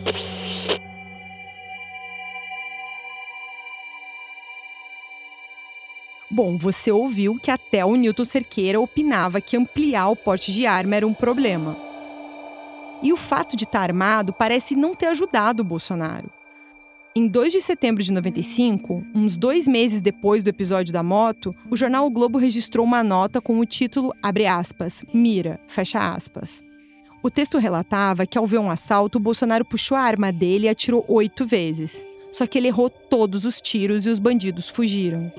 [6.29, 10.95] Bom, você ouviu que até o Newton Cerqueira opinava que ampliar o porte de arma
[10.95, 11.75] era um problema.
[13.03, 16.29] E o fato de estar armado parece não ter ajudado o Bolsonaro.
[17.15, 21.77] Em 2 de setembro de 95, uns dois meses depois do episódio da moto, o
[21.77, 26.63] jornal o Globo registrou uma nota com o título, abre aspas, mira, fecha aspas.
[27.21, 30.69] O texto relatava que ao ver um assalto, o Bolsonaro puxou a arma dele e
[30.69, 32.03] atirou oito vezes.
[32.31, 35.31] Só que ele errou todos os tiros e os bandidos fugiram.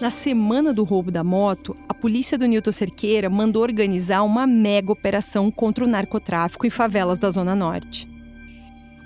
[0.00, 4.90] Na semana do roubo da moto, a polícia do Newton Cerqueira mandou organizar uma mega
[4.90, 8.13] operação contra o narcotráfico em favelas da Zona Norte.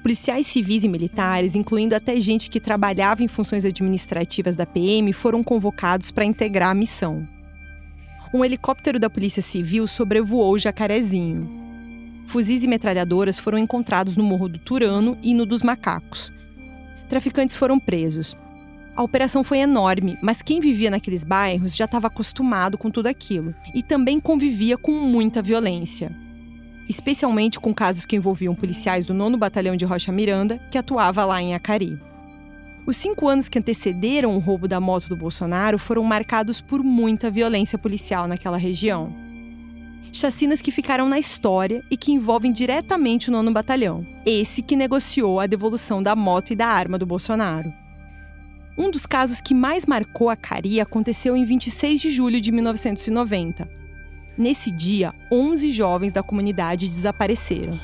[0.08, 5.44] Policiais civis e militares, incluindo até gente que trabalhava em funções administrativas da PM, foram
[5.44, 7.28] convocados para integrar a missão.
[8.32, 11.46] Um helicóptero da Polícia Civil sobrevoou Jacarezinho.
[12.26, 16.32] Fuzis e metralhadoras foram encontrados no Morro do Turano e no dos Macacos.
[17.10, 18.34] Traficantes foram presos.
[18.96, 23.54] A operação foi enorme, mas quem vivia naqueles bairros já estava acostumado com tudo aquilo
[23.74, 26.10] e também convivia com muita violência
[26.88, 31.42] especialmente com casos que envolviam policiais do 9 Batalhão de Rocha Miranda, que atuava lá
[31.42, 32.00] em Acari.
[32.86, 37.30] Os cinco anos que antecederam o roubo da moto do Bolsonaro foram marcados por muita
[37.30, 39.14] violência policial naquela região.
[40.10, 45.38] Chacinas que ficaram na história e que envolvem diretamente o 9 Batalhão, esse que negociou
[45.38, 47.70] a devolução da moto e da arma do Bolsonaro.
[48.78, 53.68] Um dos casos que mais marcou a Cari aconteceu em 26 de julho de 1990,
[54.38, 57.76] Nesse dia, 11 jovens da comunidade desapareceram.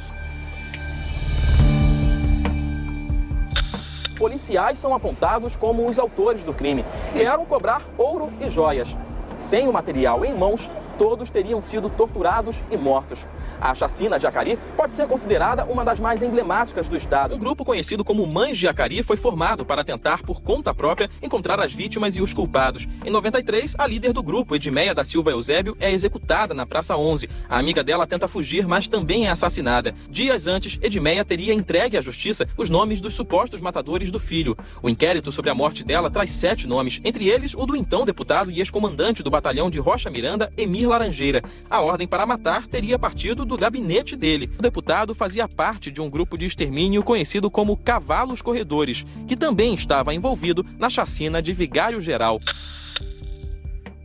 [4.16, 6.84] Policiais são apontados como os autores do crime.
[7.12, 8.96] Vieram cobrar ouro e joias.
[9.34, 13.26] Sem o material em mãos, todos teriam sido torturados e mortos.
[13.60, 17.34] A chacina de Acari pode ser considerada uma das mais emblemáticas do estado.
[17.34, 21.60] Um grupo conhecido como Mães de Acari foi formado para tentar, por conta própria, encontrar
[21.60, 22.86] as vítimas e os culpados.
[23.04, 27.28] Em 93, a líder do grupo, Edmeia da Silva Eusébio, é executada na Praça 11.
[27.48, 29.94] A amiga dela tenta fugir, mas também é assassinada.
[30.08, 34.56] Dias antes, Edmeia teria entregue à justiça os nomes dos supostos matadores do filho.
[34.82, 38.50] O inquérito sobre a morte dela traz sete nomes, entre eles o do então deputado
[38.50, 40.52] e ex-comandante do batalhão de Rocha Miranda,
[40.86, 41.42] Laranjeira.
[41.68, 44.50] A ordem para matar teria partido do gabinete dele.
[44.58, 49.74] O deputado fazia parte de um grupo de extermínio conhecido como Cavalos Corredores, que também
[49.74, 52.40] estava envolvido na chacina de Vigário Geral.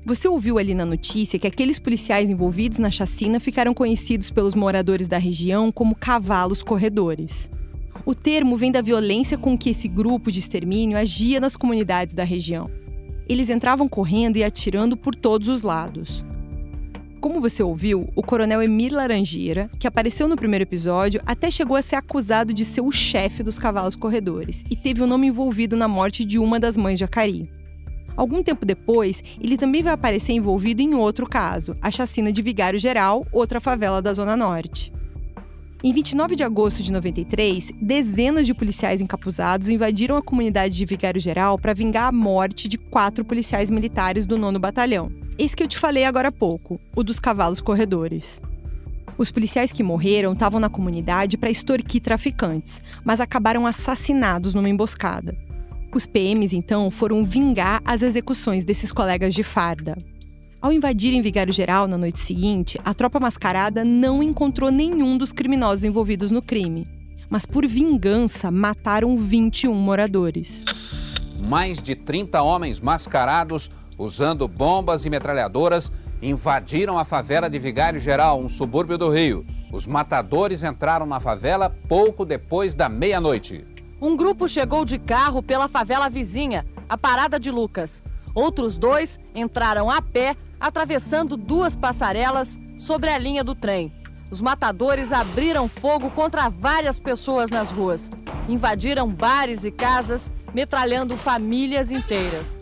[0.05, 5.07] Você ouviu ali na notícia que aqueles policiais envolvidos na chacina ficaram conhecidos pelos moradores
[5.07, 7.51] da região como cavalos corredores.
[8.05, 12.23] O termo vem da violência com que esse grupo de extermínio agia nas comunidades da
[12.23, 12.71] região.
[13.27, 16.25] Eles entravam correndo e atirando por todos os lados.
[17.19, 21.82] Como você ouviu, o coronel Emir Laranjeira, que apareceu no primeiro episódio, até chegou a
[21.82, 25.86] ser acusado de ser o chefe dos cavalos corredores e teve o nome envolvido na
[25.86, 27.51] morte de uma das mães de Acari.
[28.15, 32.79] Algum tempo depois, ele também vai aparecer envolvido em outro caso, a chacina de Vigário
[32.79, 34.93] Geral, outra favela da Zona Norte.
[35.84, 41.19] Em 29 de agosto de 93, dezenas de policiais encapuzados invadiram a comunidade de Vigário
[41.19, 45.28] Geral para vingar a morte de quatro policiais militares do 9 Batalhão.
[45.39, 48.41] Esse que eu te falei agora há pouco, o dos cavalos corredores.
[49.17, 55.38] Os policiais que morreram estavam na comunidade para extorquir traficantes, mas acabaram assassinados numa emboscada.
[55.95, 59.97] Os PMs, então, foram vingar as execuções desses colegas de farda.
[60.62, 65.86] Ao invadirem Vigário Geral na noite seguinte, a tropa mascarada não encontrou nenhum dos criminosos
[65.86, 66.86] envolvidos no crime.
[67.30, 70.65] Mas, por vingança, mataram 21 moradores.
[71.39, 78.39] Mais de 30 homens mascarados usando bombas e metralhadoras, invadiram a favela de Vigário Geral,
[78.39, 79.45] um subúrbio do Rio.
[79.71, 83.65] Os matadores entraram na favela pouco depois da meia-noite.
[84.01, 88.01] Um grupo chegou de carro pela favela vizinha, a Parada de Lucas.
[88.33, 93.93] Outros dois entraram a pé, atravessando duas passarelas sobre a linha do trem.
[94.31, 98.12] Os matadores abriram fogo contra várias pessoas nas ruas.
[98.47, 102.59] Invadiram bares e casas, metralhando famílias inteiras.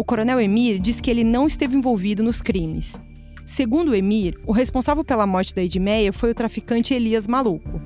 [0.00, 2.98] O coronel Emir diz que ele não esteve envolvido nos crimes.
[3.44, 7.78] Segundo o Emir, o responsável pela morte da Edmeia foi o traficante Elias Maluco.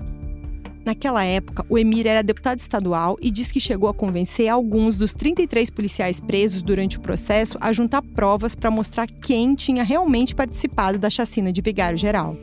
[0.84, 5.12] Naquela época, o Emir era deputado estadual e diz que chegou a convencer alguns dos
[5.12, 11.00] 33 policiais presos durante o processo a juntar provas para mostrar quem tinha realmente participado
[11.00, 12.36] da chacina de Vigário Geral.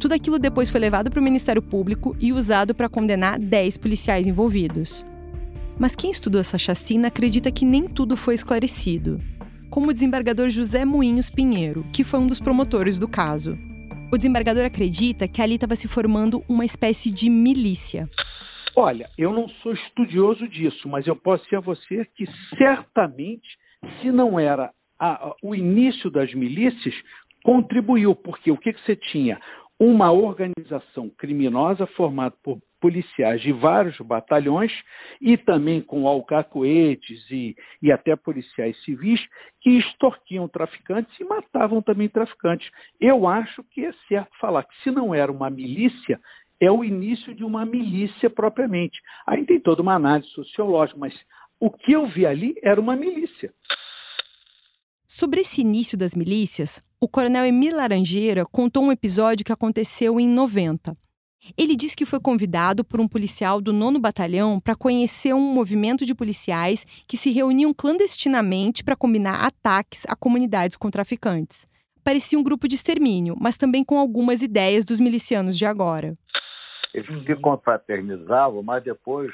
[0.00, 4.26] Tudo aquilo depois foi levado para o Ministério Público e usado para condenar 10 policiais
[4.26, 5.04] envolvidos.
[5.78, 9.20] Mas quem estudou essa chacina acredita que nem tudo foi esclarecido,
[9.70, 13.56] como o desembargador José Moinhos Pinheiro, que foi um dos promotores do caso.
[14.12, 18.04] O desembargador acredita que ali estava se formando uma espécie de milícia.
[18.76, 22.24] Olha, eu não sou estudioso disso, mas eu posso dizer a você que
[22.56, 23.48] certamente,
[24.00, 26.94] se não era a, o início das milícias,
[27.42, 29.40] contribuiu, porque o que, que você tinha?
[29.78, 34.70] Uma organização criminosa formada por policiais de vários batalhões
[35.18, 39.18] e também com alcacoetes e, e até policiais civis
[39.62, 42.70] que extorquiam traficantes e matavam também traficantes.
[43.00, 46.20] Eu acho que é certo falar que se não era uma milícia,
[46.60, 49.00] é o início de uma milícia propriamente.
[49.26, 51.14] Aí tem toda uma análise sociológica, mas
[51.58, 53.50] o que eu vi ali era uma milícia.
[55.08, 60.28] Sobre esse início das milícias, o coronel Emir Laranjeira contou um episódio que aconteceu em
[60.28, 60.94] 90.
[61.56, 66.06] Ele diz que foi convidado por um policial do 9 Batalhão para conhecer um movimento
[66.06, 71.68] de policiais que se reuniam clandestinamente para combinar ataques a comunidades com traficantes.
[72.02, 76.14] Parecia um grupo de extermínio, mas também com algumas ideias dos milicianos de agora.
[76.92, 79.30] Eles se confraternizavam, mas depois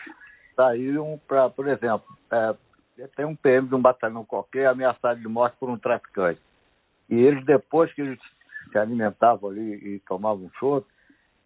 [0.57, 2.55] saíram para, por exemplo, é,
[3.17, 6.41] tem um PM de um batalhão qualquer ameaçado de morte por um traficante.
[7.09, 8.19] E eles, depois que eles
[8.71, 10.87] se alimentavam ali e tomavam choro,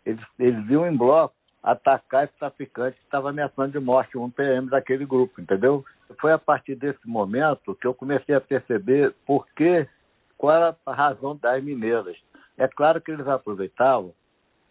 [0.05, 4.69] eles, eles iam em bloco atacar esse traficante que estava ameaçando de morte um PM
[4.69, 5.83] daquele grupo, entendeu?
[6.21, 9.89] Foi a partir desse momento que eu comecei a perceber por que,
[10.37, 12.17] qual era a razão das mineiras.
[12.59, 14.13] É claro que eles aproveitavam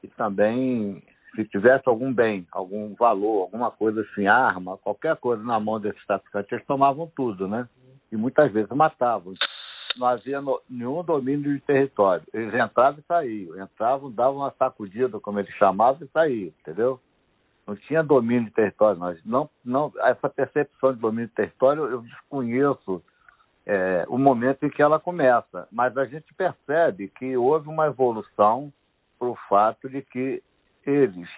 [0.04, 1.02] e também,
[1.36, 6.06] se tivesse algum bem, algum valor, alguma coisa assim, arma, qualquer coisa na mão desses
[6.06, 7.68] traficantes, eles tomavam tudo, né?
[8.12, 9.34] E muitas vezes matavam
[9.98, 12.26] não havia no, nenhum domínio de território.
[12.34, 13.64] Eles entravam e saíam.
[13.64, 17.00] Entravam, davam uma sacudida, como eles chamavam, e saíam, entendeu?
[17.66, 19.00] Não tinha domínio de território.
[19.00, 23.02] Nós não, não, essa percepção de domínio de território eu desconheço
[23.66, 25.68] é, o momento em que ela começa.
[25.72, 28.72] Mas a gente percebe que houve uma evolução
[29.18, 30.44] para o fato de que
[30.86, 31.30] eles,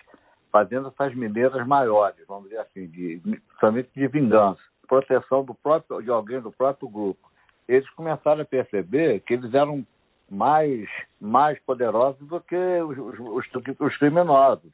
[0.51, 6.09] fazendo essas mineiras maiores, vamos dizer assim, de, principalmente de vingança, proteção do próprio, de
[6.09, 7.34] alguém do próprio grupo,
[7.67, 9.85] eles começaram a perceber que eles eram
[10.29, 10.87] mais,
[11.19, 13.45] mais poderosos do que os, os,
[13.79, 14.71] os criminosos,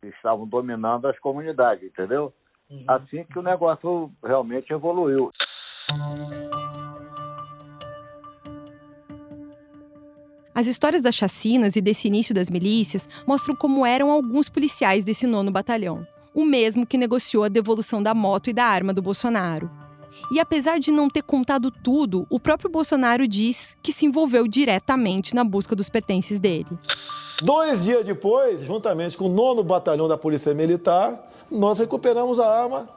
[0.00, 2.32] que estavam dominando as comunidades, entendeu?
[2.70, 2.84] Uhum.
[2.86, 5.30] Assim que o negócio realmente evoluiu.
[10.54, 15.26] As histórias das chacinas e desse início das milícias mostram como eram alguns policiais desse
[15.26, 19.70] nono batalhão, o mesmo que negociou a devolução da moto e da arma do Bolsonaro.
[20.30, 25.34] E apesar de não ter contado tudo, o próprio Bolsonaro diz que se envolveu diretamente
[25.34, 26.78] na busca dos pertences dele.
[27.42, 32.88] Dois dias depois, juntamente com o nono batalhão da Polícia Militar, nós recuperamos a arma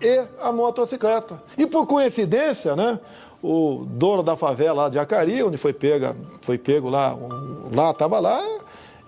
[0.00, 1.42] e a motocicleta.
[1.58, 2.98] E por coincidência, né,
[3.42, 7.90] o dono da favela lá de Acari, onde foi pega, foi pego lá, um, lá
[7.90, 8.40] estava lá,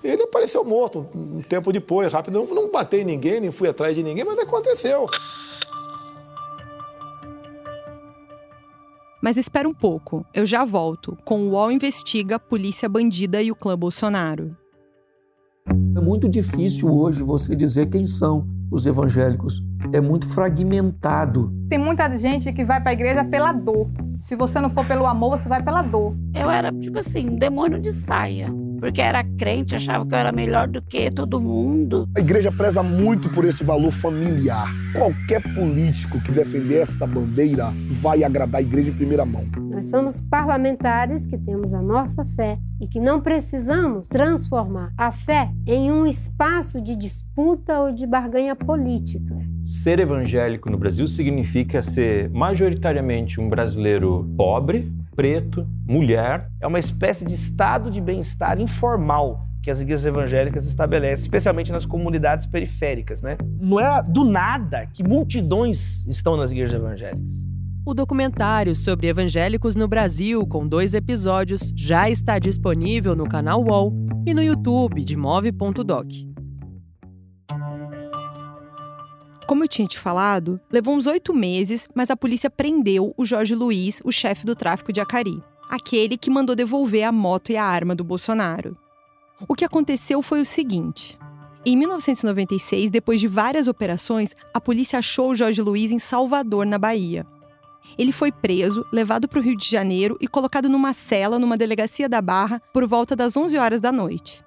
[0.02, 2.40] ele apareceu morto um tempo depois, rápido.
[2.40, 5.08] Não, não batei ninguém, nem fui atrás de ninguém, mas aconteceu.
[9.22, 13.54] Mas espera um pouco, eu já volto com o UOL Investiga, Polícia Bandida e o
[13.54, 14.56] Clã Bolsonaro.
[15.68, 19.62] É muito difícil hoje você dizer quem são os evangélicos.
[19.92, 21.54] É muito fragmentado.
[21.68, 23.88] Tem muita gente que vai para a igreja pela dor.
[24.20, 26.16] Se você não for pelo amor, você vai pela dor.
[26.34, 28.52] Eu era, tipo assim, um demônio de saia
[28.82, 32.08] porque era crente, achava que eu era melhor do que todo mundo.
[32.16, 34.66] A igreja preza muito por esse valor familiar.
[34.92, 39.48] Qualquer político que defender essa bandeira vai agradar a igreja em primeira mão.
[39.70, 45.48] Nós somos parlamentares que temos a nossa fé e que não precisamos transformar a fé
[45.64, 49.36] em um espaço de disputa ou de barganha política.
[49.62, 56.48] Ser evangélico no Brasil significa ser majoritariamente um brasileiro pobre, preto, mulher.
[56.60, 61.86] É uma espécie de estado de bem-estar informal que as igrejas evangélicas estabelecem, especialmente nas
[61.86, 63.36] comunidades periféricas, né?
[63.60, 67.52] Não é do nada que multidões estão nas igrejas evangélicas.
[67.84, 73.92] O documentário sobre evangélicos no Brasil, com dois episódios, já está disponível no canal UOL
[74.26, 76.31] e no YouTube de Move.doc.
[79.46, 83.54] Como eu tinha te falado, levou uns oito meses, mas a polícia prendeu o Jorge
[83.54, 87.64] Luiz, o chefe do tráfico de Acari, aquele que mandou devolver a moto e a
[87.64, 88.76] arma do Bolsonaro.
[89.48, 91.18] O que aconteceu foi o seguinte.
[91.64, 96.78] Em 1996, depois de várias operações, a polícia achou o Jorge Luiz em Salvador, na
[96.78, 97.26] Bahia.
[97.98, 102.08] Ele foi preso, levado para o Rio de Janeiro e colocado numa cela numa delegacia
[102.08, 104.42] da Barra por volta das 11 horas da noite.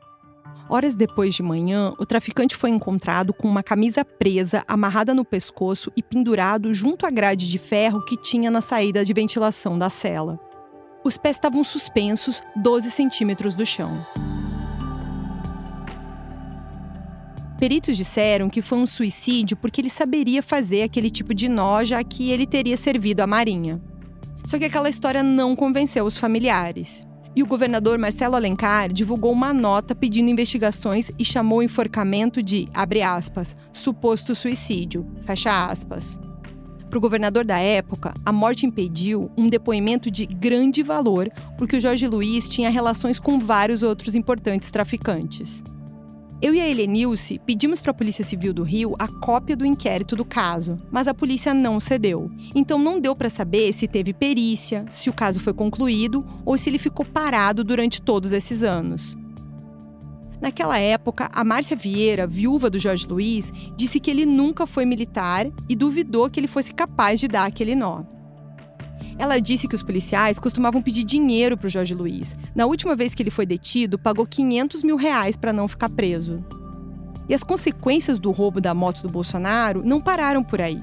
[0.68, 5.92] Horas depois de manhã, o traficante foi encontrado com uma camisa presa, amarrada no pescoço
[5.96, 10.40] e pendurado junto à grade de ferro que tinha na saída de ventilação da cela.
[11.04, 14.04] Os pés estavam suspensos 12 centímetros do chão.
[17.60, 22.04] Peritos disseram que foi um suicídio porque ele saberia fazer aquele tipo de nó, já
[22.04, 23.80] que ele teria servido à Marinha.
[24.46, 27.06] Só que aquela história não convenceu os familiares.
[27.36, 32.70] E o governador Marcelo Alencar divulgou uma nota pedindo investigações e chamou o enforcamento de,
[32.74, 36.18] abre aspas, suposto suicídio, fecha aspas.
[36.90, 41.82] Para o governador da época, a morte impediu um depoimento de grande valor, porque o
[41.82, 45.62] Jorge Luiz tinha relações com vários outros importantes traficantes.
[46.42, 50.18] Eu e a Helenilce pedimos para a Polícia Civil do Rio a cópia do inquérito
[50.18, 52.30] do caso, mas a polícia não cedeu.
[52.54, 56.70] Então não deu para saber se teve perícia, se o caso foi concluído ou se
[56.70, 59.18] ele ficou parado durante todos esses anos.
[60.42, 65.48] Naquela época, a Márcia Vieira, viúva do Jorge Luiz, disse que ele nunca foi militar
[65.70, 68.04] e duvidou que ele fosse capaz de dar aquele nó.
[69.18, 72.36] Ela disse que os policiais costumavam pedir dinheiro para o Jorge Luiz.
[72.54, 76.44] Na última vez que ele foi detido, pagou 500 mil reais para não ficar preso.
[77.28, 80.82] E as consequências do roubo da moto do Bolsonaro não pararam por aí.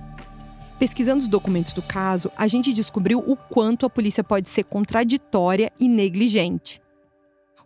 [0.79, 5.71] Pesquisando os documentos do caso, a gente descobriu o quanto a polícia pode ser contraditória
[5.79, 6.82] e negligente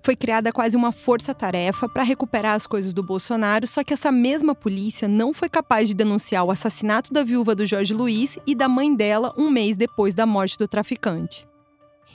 [0.06, 4.54] foi criada quase uma força-tarefa para recuperar as coisas do Bolsonaro, só que essa mesma
[4.54, 8.68] polícia não foi capaz de denunciar o assassinato da viúva do Jorge Luiz e da
[8.68, 11.44] mãe dela um mês depois da morte do traficante.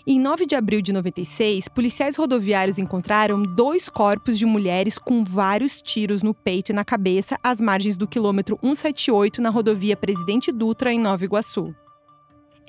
[0.08, 5.82] Em 9 de abril de 96, policiais rodoviários encontraram dois corpos de mulheres com vários
[5.82, 10.94] tiros no peito e na cabeça às margens do quilômetro 178 na rodovia Presidente Dutra,
[10.94, 11.76] em Nova Iguaçu.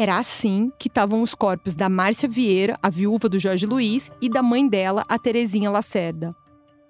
[0.02, 4.28] Era assim que estavam os corpos da Márcia Vieira, a viúva do Jorge Luiz, e
[4.28, 6.34] da mãe dela, a Terezinha Lacerda.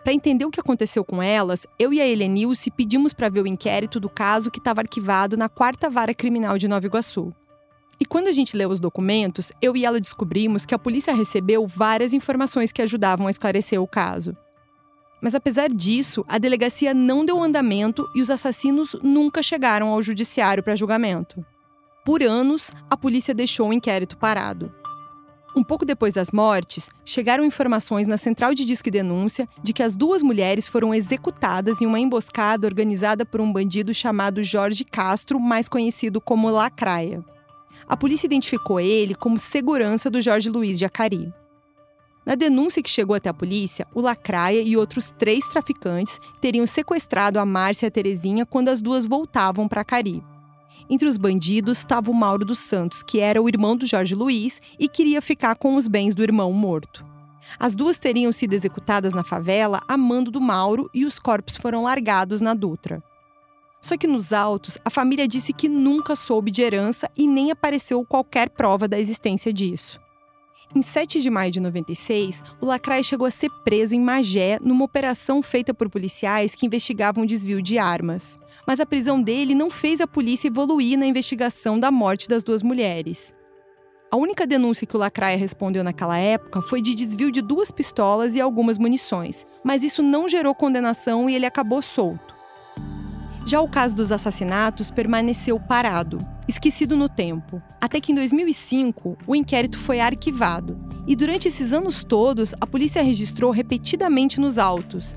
[0.03, 3.47] Para entender o que aconteceu com elas, eu e a Helenilce pedimos para ver o
[3.47, 7.35] inquérito do caso que estava arquivado na quarta vara criminal de Nova Iguaçu.
[8.01, 11.67] E quando a gente leu os documentos, eu e ela descobrimos que a polícia recebeu
[11.67, 14.35] várias informações que ajudavam a esclarecer o caso.
[15.21, 20.63] Mas apesar disso, a delegacia não deu andamento e os assassinos nunca chegaram ao judiciário
[20.63, 21.45] para julgamento.
[22.05, 24.75] Por anos, a polícia deixou o inquérito parado.
[25.55, 29.95] Um pouco depois das mortes, chegaram informações na central de disque denúncia de que as
[29.95, 35.69] duas mulheres foram executadas em uma emboscada organizada por um bandido chamado Jorge Castro, mais
[35.69, 37.23] conhecido como Lacraia.
[37.87, 41.33] A polícia identificou ele como segurança do Jorge Luiz de Acari.
[42.25, 47.39] Na denúncia que chegou até a polícia, o Lacraia e outros três traficantes teriam sequestrado
[47.39, 50.23] a Márcia e a Terezinha quando as duas voltavam para Acari.
[50.89, 54.61] Entre os bandidos estava o Mauro dos Santos, que era o irmão do Jorge Luiz
[54.79, 57.05] e queria ficar com os bens do irmão morto.
[57.59, 61.83] As duas teriam sido executadas na favela a mando do Mauro e os corpos foram
[61.83, 63.03] largados na Dutra.
[63.81, 68.05] Só que nos autos, a família disse que nunca soube de herança e nem apareceu
[68.05, 70.01] qualquer prova da existência disso.
[70.75, 74.85] Em 7 de maio de 96, o Lacraia chegou a ser preso em Magé numa
[74.85, 78.39] operação feita por policiais que investigavam desvio de armas.
[78.67, 82.63] Mas a prisão dele não fez a polícia evoluir na investigação da morte das duas
[82.63, 83.35] mulheres.
[84.11, 88.35] A única denúncia que o Lacraia respondeu naquela época foi de desvio de duas pistolas
[88.35, 92.35] e algumas munições, mas isso não gerou condenação e ele acabou solto.
[93.45, 99.35] Já o caso dos assassinatos permaneceu parado, esquecido no tempo, até que em 2005 o
[99.35, 100.79] inquérito foi arquivado.
[101.07, 105.17] E durante esses anos todos, a polícia registrou repetidamente nos autos,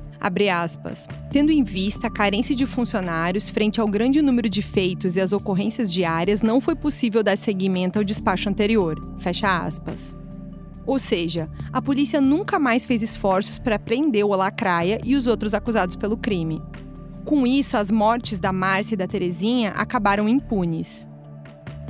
[0.51, 5.21] aspas, tendo em vista a carência de funcionários frente ao grande número de feitos e
[5.21, 8.99] as ocorrências diárias, não foi possível dar seguimento ao despacho anterior.
[9.19, 10.15] Fecha aspas.
[10.85, 15.53] Ou seja, a polícia nunca mais fez esforços para prender o Lacraia e os outros
[15.53, 16.61] acusados pelo crime.
[17.25, 21.07] Com isso, as mortes da Márcia e da Terezinha acabaram impunes.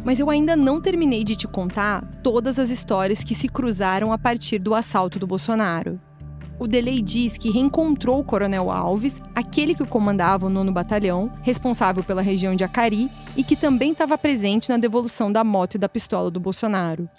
[0.03, 4.17] Mas eu ainda não terminei de te contar todas as histórias que se cruzaram a
[4.17, 5.99] partir do assalto do Bolsonaro.
[6.57, 12.03] O Delay diz que reencontrou o Coronel Alves, aquele que comandava o nono batalhão, responsável
[12.03, 15.89] pela região de Acari, e que também estava presente na devolução da moto e da
[15.89, 17.09] pistola do Bolsonaro.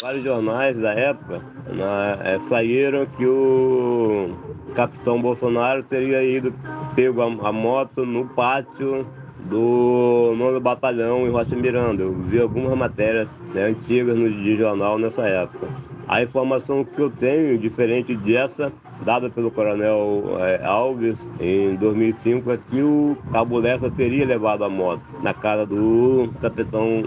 [0.00, 4.36] Vários jornais da época na, é, saíram que o
[4.74, 6.52] capitão Bolsonaro teria ido
[6.96, 9.06] pego a, a moto no pátio
[9.48, 12.02] do nono batalhão em Rocha Miranda.
[12.02, 15.68] Eu vi algumas matérias né, antigas no de jornal nessa época.
[16.08, 18.72] A informação que eu tenho, diferente dessa,
[19.04, 24.68] dada pelo Coronel é, Alves em 2005, é que o Cabo Lessa teria levado a
[24.68, 27.02] moto na casa do capitão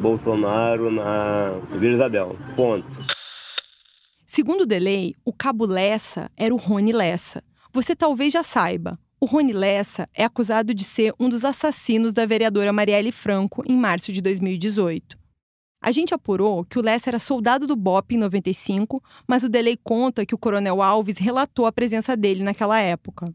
[0.00, 2.36] Bolsonaro na Vila Isabel.
[2.56, 2.86] Ponto.
[4.24, 7.42] Segundo o Delay, o Cabo Lessa era o Rony Lessa.
[7.72, 12.24] Você talvez já saiba, o Rony Lessa é acusado de ser um dos assassinos da
[12.24, 15.17] vereadora Marielle Franco em março de 2018.
[15.80, 19.78] A gente apurou que o Lessa era soldado do BOP em 95, mas o Delay
[19.82, 23.26] conta que o Coronel Alves relatou a presença dele naquela época.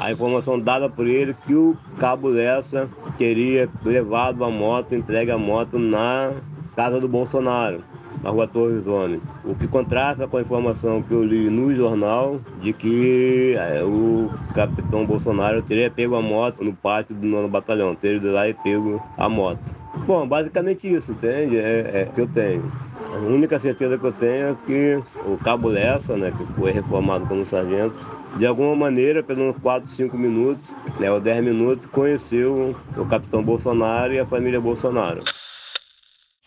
[0.00, 5.38] A informação dada por ele que o Cabo Lessa teria levado a moto, entregue a
[5.38, 6.32] moto na
[6.74, 7.84] casa do Bolsonaro
[8.22, 9.22] na rua Torres Zone.
[9.44, 14.30] O que contrasta com a informação que eu li no jornal de que é, o
[14.54, 18.54] capitão Bolsonaro teria pego a moto no pátio do nono batalhão, teria ido lá e
[18.54, 19.77] pego a moto.
[20.06, 21.56] Bom, basicamente isso, entende?
[21.56, 22.70] É, é que eu tenho.
[23.12, 27.26] A única certeza que eu tenho é que o Cabo Lessa, né, que foi reformado
[27.26, 27.94] como sargento,
[28.36, 30.62] de alguma maneira, pelos 4, 5 minutos,
[31.00, 35.22] né, ou 10 minutos, conheceu o capitão Bolsonaro e a família Bolsonaro.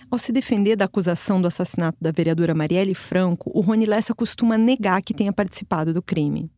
[0.09, 4.57] Ao se defender da acusação do assassinato da vereadora Marielle Franco, o Rony Lessa costuma
[4.57, 6.51] negar que tenha participado do crime.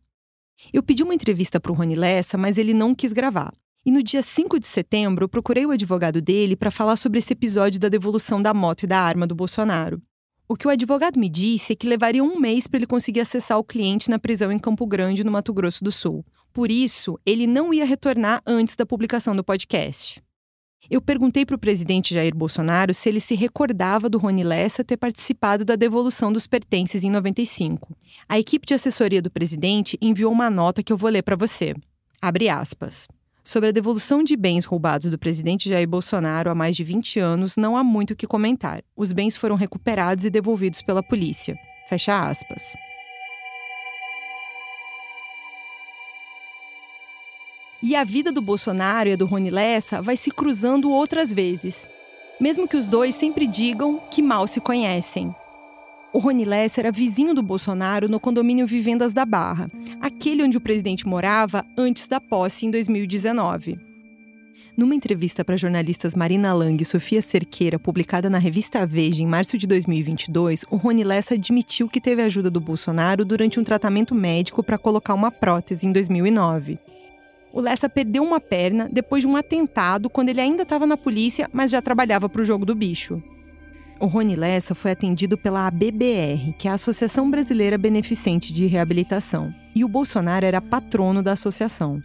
[0.72, 3.52] Eu pedi uma entrevista para o Rony Lessa, mas ele não quis gravar.
[3.86, 7.78] E no dia 5 de setembro, procurei o advogado dele para falar sobre esse episódio
[7.78, 10.00] da devolução da moto e da arma do Bolsonaro.
[10.48, 13.58] O que o advogado me disse é que levaria um mês para ele conseguir acessar
[13.58, 16.24] o cliente na prisão em Campo Grande, no Mato Grosso do Sul.
[16.52, 20.22] Por isso, ele não ia retornar antes da publicação do podcast.
[20.90, 24.96] Eu perguntei para o presidente Jair Bolsonaro se ele se recordava do Rony Lessa ter
[24.96, 27.94] participado da devolução dos pertences em 95.
[28.28, 31.74] A equipe de assessoria do presidente enviou uma nota que eu vou ler para você.
[32.20, 33.08] Abre aspas.
[33.46, 37.58] Sobre a devolução de bens roubados do presidente Jair Bolsonaro há mais de 20 anos,
[37.58, 38.82] não há muito o que comentar.
[38.96, 41.54] Os bens foram recuperados e devolvidos pela polícia.
[41.86, 42.72] Fecha aspas.
[47.82, 51.86] E a vida do Bolsonaro e a do Rony Lessa vai se cruzando outras vezes,
[52.40, 55.36] mesmo que os dois sempre digam que mal se conhecem.
[56.14, 59.68] O Rony Lessa era vizinho do Bolsonaro no condomínio Vivendas da Barra,
[60.00, 63.76] aquele onde o presidente morava antes da posse em 2019.
[64.76, 69.58] Numa entrevista para jornalistas Marina Lang e Sofia Cerqueira, publicada na revista Veja em março
[69.58, 74.62] de 2022, o Rony Lessa admitiu que teve ajuda do Bolsonaro durante um tratamento médico
[74.62, 76.78] para colocar uma prótese em 2009
[77.54, 81.48] o Lessa perdeu uma perna depois de um atentado quando ele ainda estava na polícia,
[81.52, 83.22] mas já trabalhava para o jogo do bicho.
[84.04, 89.50] O Rony Lessa foi atendido pela ABBR, que é a Associação Brasileira Beneficente de Reabilitação,
[89.74, 92.02] e o Bolsonaro era patrono da associação.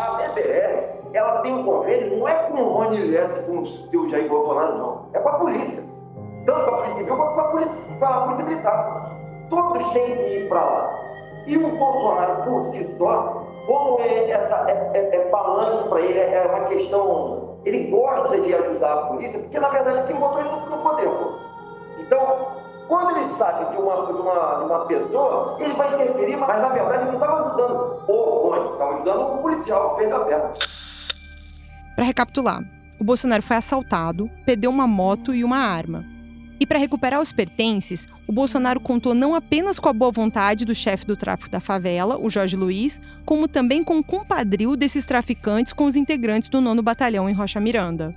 [0.00, 4.08] A ABBR, ela tem um convênio, não é com o Rony Lessa e com o
[4.08, 5.08] Jair Bolsonaro, não.
[5.14, 5.84] É com a polícia.
[6.46, 9.18] Tanto com a polícia civil quanto com a polícia, com a polícia militar.
[9.50, 11.00] Todos têm que ir para lá.
[11.48, 16.20] E o Bolsonaro, por si só, como é, essa, é, é, é palanque para ele,
[16.20, 20.48] é uma questão ele gosta de ajudar a polícia, porque na verdade quem botou ele
[20.48, 21.08] no poder.
[21.98, 26.60] Então, quando ele sabe de uma, de, uma, de uma pessoa, ele vai interferir, mas
[26.60, 30.20] na verdade ele não estava ajudando o Rony, estava ajudando o policial que fez a
[30.20, 30.52] perna.
[31.94, 32.62] Para recapitular,
[33.00, 36.04] o Bolsonaro foi assaltado, perdeu uma moto e uma arma.
[36.62, 40.72] E para recuperar os pertences, o Bolsonaro contou não apenas com a boa vontade do
[40.72, 45.72] chefe do tráfico da favela, o Jorge Luiz, como também com o compadrio desses traficantes
[45.72, 48.14] com os integrantes do nono batalhão em Rocha Miranda.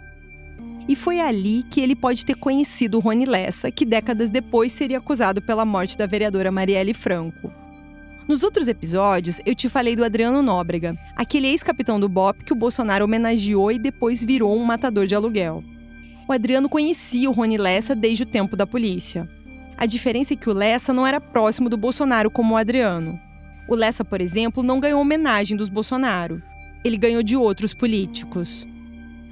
[0.87, 5.41] E foi ali que ele pode ter conhecido Rony Lessa, que décadas depois seria acusado
[5.41, 7.51] pela morte da vereadora Marielle Franco.
[8.27, 12.55] Nos outros episódios, eu te falei do Adriano Nóbrega, aquele ex-capitão do BOP que o
[12.55, 15.63] Bolsonaro homenageou e depois virou um matador de aluguel.
[16.27, 19.29] O Adriano conhecia o Rony Lessa desde o tempo da polícia.
[19.77, 23.19] A diferença é que o Lessa não era próximo do Bolsonaro como o Adriano.
[23.67, 26.41] O Lessa, por exemplo, não ganhou homenagem dos Bolsonaro.
[26.83, 28.65] Ele ganhou de outros políticos.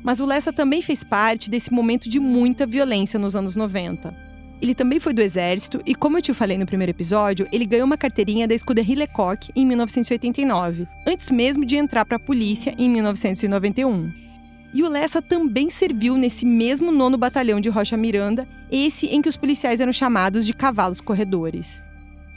[0.03, 4.13] Mas o Lessa também fez parte desse momento de muita violência nos anos 90.
[4.61, 7.85] Ele também foi do exército e, como eu te falei no primeiro episódio, ele ganhou
[7.85, 12.89] uma carteirinha da Escuderie Lecoq em 1989, antes mesmo de entrar para a polícia em
[12.89, 14.11] 1991.
[14.73, 19.29] E o Lessa também serviu nesse mesmo nono batalhão de Rocha Miranda, esse em que
[19.29, 21.83] os policiais eram chamados de cavalos corredores.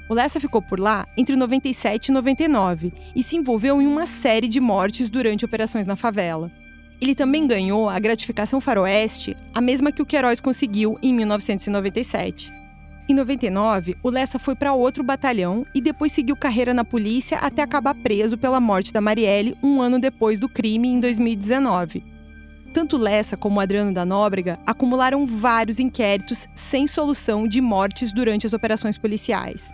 [0.08, 4.48] O Lessa ficou por lá entre 97 e 99 e se envolveu em uma série
[4.48, 6.52] de mortes durante operações na favela.
[7.00, 12.52] Ele também ganhou a gratificação faroeste, a mesma que o Queiroz conseguiu em 1997.
[13.08, 17.62] Em 99, o Lessa foi para outro batalhão e depois seguiu carreira na polícia até
[17.62, 22.15] acabar preso pela morte da Marielle um ano depois do crime, em 2019.
[22.76, 28.52] Tanto Lessa como Adriano da Nóbrega acumularam vários inquéritos sem solução de mortes durante as
[28.52, 29.72] operações policiais.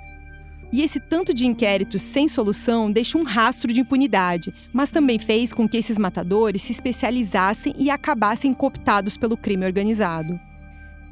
[0.73, 5.53] E esse tanto de inquéritos sem solução deixa um rastro de impunidade, mas também fez
[5.53, 10.39] com que esses matadores se especializassem e acabassem cooptados pelo crime organizado.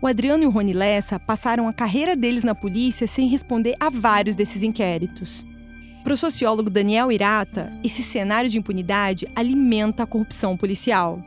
[0.00, 3.90] O Adriano e o Rony Lessa passaram a carreira deles na polícia sem responder a
[3.90, 5.44] vários desses inquéritos.
[6.04, 11.20] Para o sociólogo Daniel Irata, esse cenário de impunidade alimenta a corrupção policial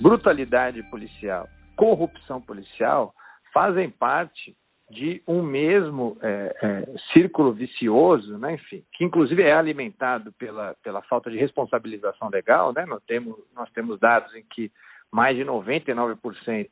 [0.00, 3.14] brutalidade policial, corrupção policial
[3.52, 4.56] fazem parte
[4.90, 11.00] de um mesmo é, é, círculo vicioso, né, enfim, que inclusive é alimentado pela, pela
[11.02, 12.72] falta de responsabilização legal.
[12.72, 12.84] Né?
[12.86, 14.70] Nós, temos, nós temos dados em que
[15.12, 16.68] mais de 99%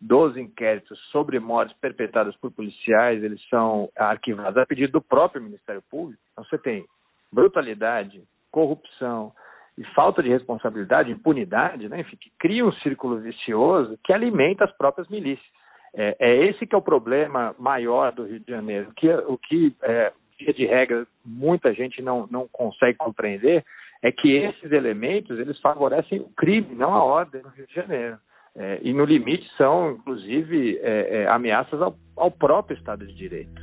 [0.00, 5.82] dos inquéritos sobre mortes perpetradas por policiais, eles são arquivados a pedido do próprio Ministério
[5.88, 6.20] Público.
[6.32, 6.84] Então você tem
[7.32, 8.20] brutalidade,
[8.50, 9.32] corrupção,
[9.78, 14.72] e falta de responsabilidade, impunidade, né, enfim, que cria um círculo vicioso que alimenta as
[14.72, 15.46] próprias milícias.
[15.94, 18.92] É, é esse que é o problema maior do Rio de Janeiro.
[18.96, 23.64] Que, o que, é, via de regra, muita gente não, não consegue compreender
[24.02, 28.18] é que esses elementos eles favorecem o crime, não a ordem no Rio de Janeiro.
[28.54, 33.62] É, e no limite são, inclusive, é, é, ameaças ao, ao próprio Estado de Direito.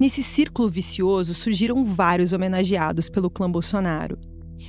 [0.00, 4.18] Nesse círculo vicioso surgiram vários homenageados pelo clã Bolsonaro.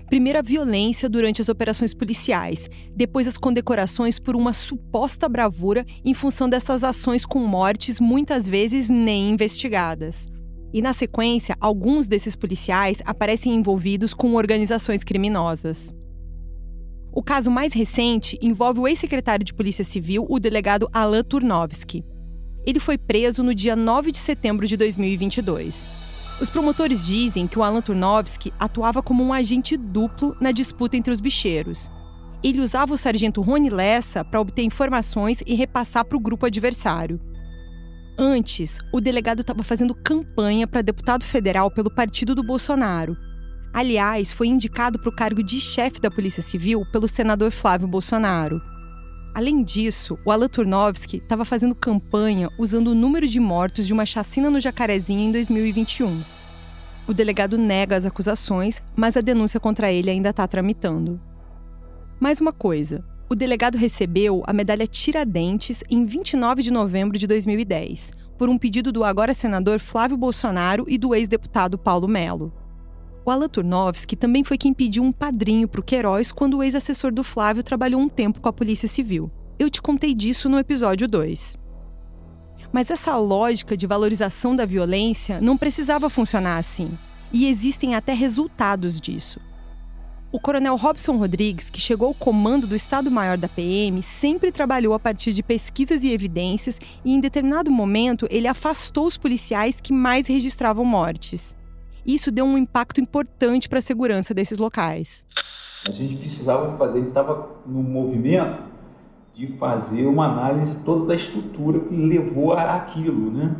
[0.07, 6.13] Primeiro a violência durante as operações policiais, depois as condecorações por uma suposta bravura em
[6.13, 10.27] função dessas ações com mortes muitas vezes nem investigadas.
[10.73, 15.93] E na sequência, alguns desses policiais aparecem envolvidos com organizações criminosas.
[17.13, 22.03] O caso mais recente envolve o ex-secretário de Polícia Civil, o delegado Alan Turnovski.
[22.65, 25.87] Ele foi preso no dia 9 de setembro de 2022.
[26.39, 31.13] Os promotores dizem que o Alan Turnovski atuava como um agente duplo na disputa entre
[31.13, 31.91] os bicheiros.
[32.43, 37.21] Ele usava o sargento Rony Lessa para obter informações e repassar para o grupo adversário.
[38.17, 43.15] Antes, o delegado estava fazendo campanha para deputado federal pelo partido do Bolsonaro.
[43.73, 48.61] Aliás, foi indicado para o cargo de chefe da Polícia Civil pelo senador Flávio Bolsonaro.
[49.33, 54.05] Além disso, o Alan Turnovski estava fazendo campanha usando o número de mortos de uma
[54.05, 56.21] chacina no Jacarezinho em 2021.
[57.07, 61.19] O delegado nega as acusações, mas a denúncia contra ele ainda está tramitando.
[62.19, 68.11] Mais uma coisa: o delegado recebeu a medalha Tiradentes em 29 de novembro de 2010,
[68.37, 72.60] por um pedido do agora senador Flávio Bolsonaro e do ex-deputado Paulo Melo.
[73.23, 77.13] O Alan Turnovski também foi quem pediu um padrinho para o Queiroz quando o ex-assessor
[77.13, 79.29] do Flávio trabalhou um tempo com a Polícia Civil.
[79.59, 81.55] Eu te contei disso no episódio 2.
[82.73, 86.97] Mas essa lógica de valorização da violência não precisava funcionar assim.
[87.31, 89.39] E existem até resultados disso.
[90.31, 94.99] O coronel Robson Rodrigues, que chegou ao comando do Estado-Maior da PM, sempre trabalhou a
[94.99, 100.27] partir de pesquisas e evidências e, em determinado momento, ele afastou os policiais que mais
[100.27, 101.55] registravam mortes.
[102.05, 105.25] Isso deu um impacto importante para a segurança desses locais.
[105.87, 108.63] A gente precisava fazer, a gente estava no movimento
[109.33, 113.55] de fazer uma análise toda da estrutura que levou a aquilo, né?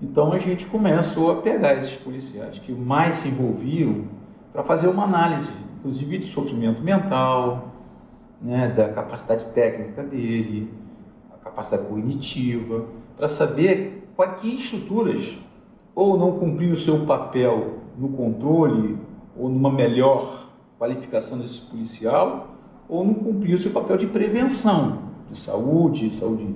[0.00, 4.04] Então a gente começou a pegar esses policiais que mais se envolviam
[4.52, 7.72] para fazer uma análise, inclusive do sofrimento mental,
[8.40, 10.70] né, da capacidade técnica dele,
[11.32, 12.84] a capacidade cognitiva,
[13.16, 15.38] para saber quais que estruturas
[15.94, 18.96] ou não cumpriam o seu papel no controle
[19.36, 22.54] ou numa melhor qualificação desse policial,
[22.88, 24.98] ou não cumpriam o seu papel de prevenção
[25.30, 26.54] de saúde, saúde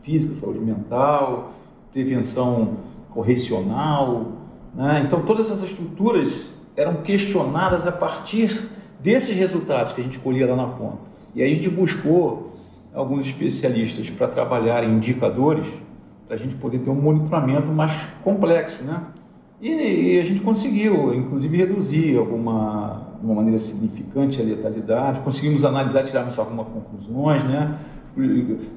[0.00, 1.52] física, saúde mental,
[1.92, 2.76] prevenção
[3.10, 4.32] correcional.
[4.74, 5.02] Né?
[5.06, 8.68] Então, todas essas estruturas eram questionadas a partir
[9.00, 10.98] desses resultados que a gente colhia lá na ponta.
[11.34, 12.56] E aí a gente buscou
[12.94, 15.66] alguns especialistas para trabalhar em indicadores
[16.26, 17.92] para a gente poder ter um monitoramento mais
[18.24, 19.02] complexo, né?
[19.60, 25.20] E, e, a gente conseguiu, inclusive, reduzir alguma, de uma maneira significante a letalidade.
[25.20, 27.78] Conseguimos analisar, tirarmos algumas conclusões, né?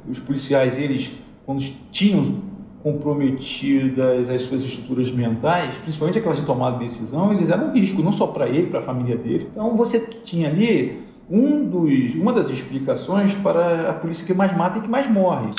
[0.09, 1.61] Os policiais, eles, quando
[1.91, 2.49] tinham
[2.81, 8.01] comprometidas as suas estruturas mentais, principalmente aquelas de tomada de decisão, eles eram um risco,
[8.01, 9.49] não só para ele, para a família dele.
[9.51, 14.79] Então você tinha ali um dos, uma das explicações para a polícia que mais mata
[14.79, 15.51] e que mais morre.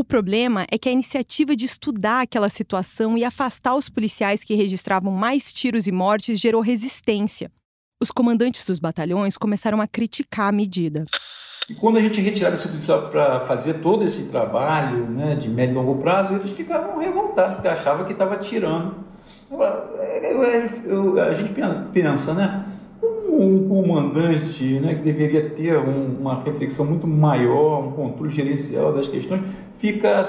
[0.00, 4.54] O problema é que a iniciativa de estudar aquela situação e afastar os policiais que
[4.54, 7.50] registravam mais tiros e mortes gerou resistência.
[8.00, 11.04] Os comandantes dos batalhões começaram a criticar a medida.
[11.68, 15.72] E quando a gente retirava esse policial para fazer todo esse trabalho né, de médio
[15.72, 18.94] e longo prazo, eles ficavam revoltados, porque achavam que estava tirando.
[19.50, 21.52] Eu, eu, eu, a gente
[21.92, 22.67] pensa, né?
[23.38, 29.06] Um comandante né, que deveria ter um, uma reflexão muito maior, um controle gerencial das
[29.06, 29.42] questões,
[29.78, 30.22] fica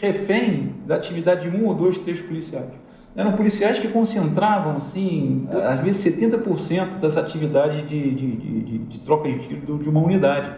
[0.00, 2.70] refém da atividade de um ou dois, três policiais.
[3.14, 9.30] Eram policiais que concentravam, assim, às vezes 70% das atividades de, de, de, de, troca
[9.30, 10.50] de tiro de uma unidade.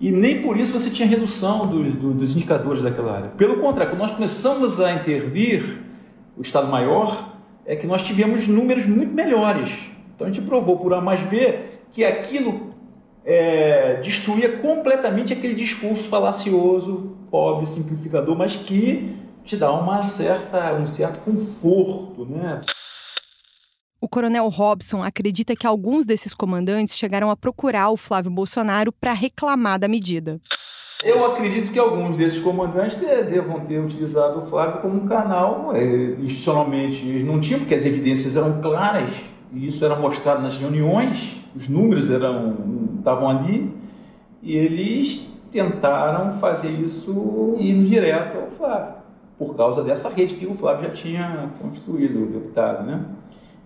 [0.00, 3.28] E nem por isso você tinha redução dos, dos indicadores daquela área.
[3.30, 5.80] Pelo contrário, quando nós começamos a intervir
[6.36, 7.34] o Estado-Maior,
[7.66, 9.90] é que nós tivemos números muito melhores.
[10.18, 11.60] Então a gente provou por A mais B
[11.92, 12.74] que aquilo
[13.24, 20.84] é, destruía completamente aquele discurso falacioso, pobre, simplificador, mas que te dá uma certa, um
[20.84, 22.62] certo conforto, né?
[24.00, 29.12] O coronel Robson acredita que alguns desses comandantes chegaram a procurar o Flávio Bolsonaro para
[29.12, 30.40] reclamar da medida.
[31.04, 35.76] Eu acredito que alguns desses comandantes devam ter utilizado o Flávio como um canal.
[35.76, 35.84] É,
[36.20, 39.10] institucionalmente eles não tinham, porque as evidências eram claras,
[39.52, 42.56] e isso era mostrado nas reuniões, os números eram
[42.98, 43.74] estavam ali,
[44.42, 48.98] e eles tentaram fazer isso indo direto ao Flávio
[49.38, 53.04] por causa dessa rede que o Flávio já tinha construído, o deputado, né?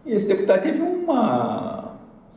[0.04, 1.94] E esse deputado teve uma,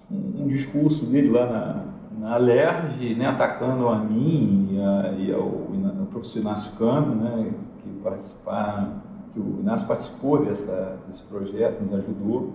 [0.09, 1.83] um discurso dele lá na,
[2.17, 7.51] na Alerj, né, atacando a mim e, a, e ao, ao, professor Inácio Cano, né,
[7.83, 12.53] que, participar, que o Inácio participou dessa, desse projeto, nos ajudou,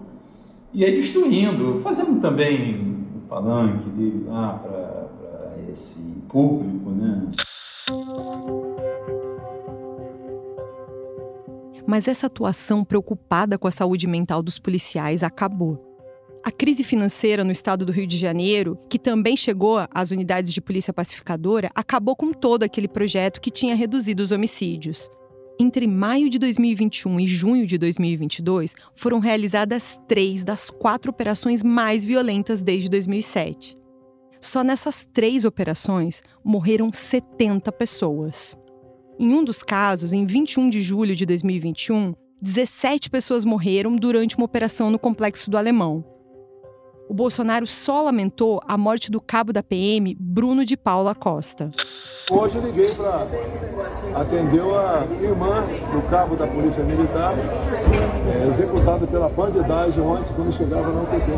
[0.72, 7.30] e aí destruindo, fazendo também o palanque dele lá para esse público, né?
[11.86, 15.86] Mas essa atuação preocupada com a saúde mental dos policiais acabou.
[16.44, 20.60] A crise financeira no estado do Rio de Janeiro, que também chegou às unidades de
[20.60, 25.10] polícia pacificadora, acabou com todo aquele projeto que tinha reduzido os homicídios.
[25.62, 32.02] Entre maio de 2021 e junho de 2022, foram realizadas três das quatro operações mais
[32.02, 33.76] violentas desde 2007.
[34.40, 38.56] Só nessas três operações morreram 70 pessoas.
[39.18, 44.46] Em um dos casos, em 21 de julho de 2021, 17 pessoas morreram durante uma
[44.46, 46.02] operação no complexo do Alemão.
[47.10, 51.72] O Bolsonaro só lamentou a morte do cabo da PM, Bruno de Paula Costa.
[52.30, 53.26] Hoje eu liguei para
[54.14, 57.34] atender a irmã do cabo da Polícia Militar,
[58.32, 61.32] é, executado pela bandidagem ontem quando chegava no UTP.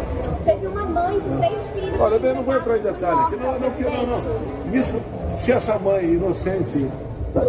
[0.45, 1.99] Teve uma mãe de três filhos.
[1.99, 4.75] Olha, eu não vou entrar em detalhe não, não, não, não.
[4.75, 5.01] Isso,
[5.35, 6.87] se essa mãe inocente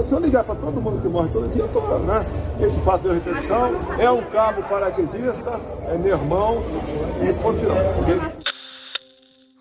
[0.08, 2.26] se eu ligar para todo mundo que morre todo dia, eu né?
[2.62, 3.70] Esse fato de repetição
[4.00, 5.60] é um cabo paraquedista,
[5.90, 6.64] é meu irmão
[7.22, 7.60] e ponto?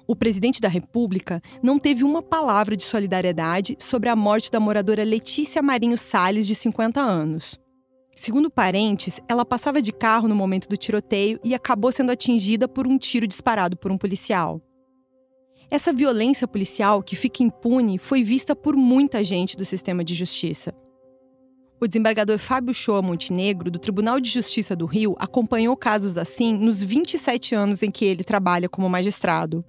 [0.07, 5.03] O presidente da República não teve uma palavra de solidariedade sobre a morte da moradora
[5.05, 7.59] Letícia Marinho Salles, de 50 anos.
[8.15, 12.87] Segundo parentes, ela passava de carro no momento do tiroteio e acabou sendo atingida por
[12.87, 14.61] um tiro disparado por um policial.
[15.73, 20.75] Essa violência policial que fica impune foi vista por muita gente do sistema de justiça.
[21.81, 26.83] O desembargador Fábio Shoa Montenegro, do Tribunal de Justiça do Rio, acompanhou casos assim nos
[26.83, 29.65] 27 anos em que ele trabalha como magistrado.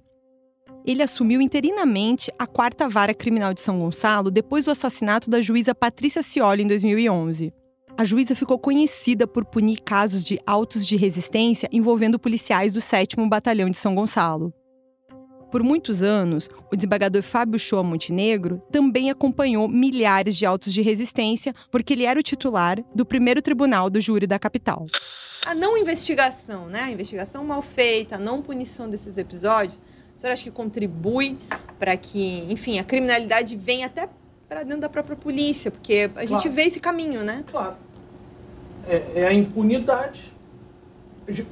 [0.84, 5.74] Ele assumiu interinamente a quarta vara criminal de São Gonçalo depois do assassinato da juíza
[5.74, 7.50] Patrícia Cioli em 2011.
[7.96, 13.16] A juíza ficou conhecida por punir casos de autos de resistência envolvendo policiais do 7
[13.26, 14.52] Batalhão de São Gonçalo.
[15.54, 21.54] Por muitos anos, o desembargador Fábio Shoa Montenegro também acompanhou milhares de autos de resistência,
[21.70, 24.84] porque ele era o titular do primeiro tribunal do júri da capital.
[25.46, 26.80] A não investigação, né?
[26.80, 29.80] A investigação mal feita, a não punição desses episódios,
[30.16, 31.38] a senhora acha que contribui
[31.78, 34.08] para que, enfim, a criminalidade venha até
[34.48, 35.70] para dentro da própria polícia?
[35.70, 37.44] Porque a gente vê esse caminho, né?
[37.48, 37.76] Claro.
[38.88, 40.34] É, é a impunidade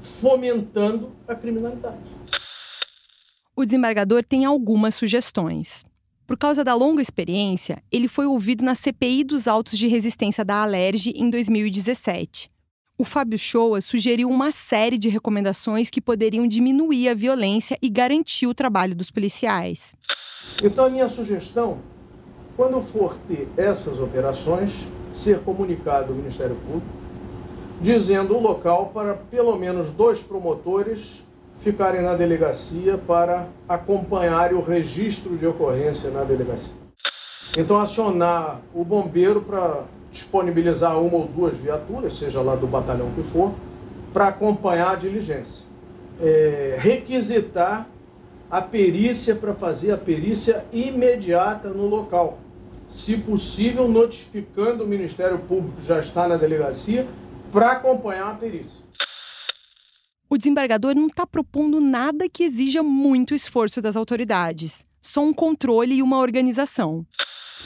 [0.01, 2.11] fomentando a criminalidade
[3.63, 5.85] o desembargador tem algumas sugestões.
[6.27, 10.63] Por causa da longa experiência, ele foi ouvido na CPI dos autos de resistência da
[10.63, 12.51] Alerj em 2017.
[12.99, 18.47] O Fábio Shoa sugeriu uma série de recomendações que poderiam diminuir a violência e garantir
[18.47, 19.95] o trabalho dos policiais.
[20.63, 21.79] Então, a minha sugestão,
[22.57, 24.73] quando for ter essas operações,
[25.13, 26.87] ser comunicado ao Ministério Público,
[27.81, 31.23] dizendo o local para pelo menos dois promotores
[31.63, 36.75] ficarem na delegacia para acompanhar o registro de ocorrência na delegacia.
[37.57, 43.23] Então, acionar o bombeiro para disponibilizar uma ou duas viaturas, seja lá do batalhão que
[43.23, 43.53] for,
[44.13, 45.65] para acompanhar a diligência.
[46.21, 47.87] É, requisitar
[48.51, 52.39] a perícia para fazer a perícia imediata no local.
[52.89, 57.07] Se possível, notificando o Ministério Público que já está na delegacia
[57.51, 58.83] para acompanhar a perícia
[60.33, 65.97] o desembargador não está propondo nada que exija muito esforço das autoridades, só um controle
[65.97, 67.05] e uma organização.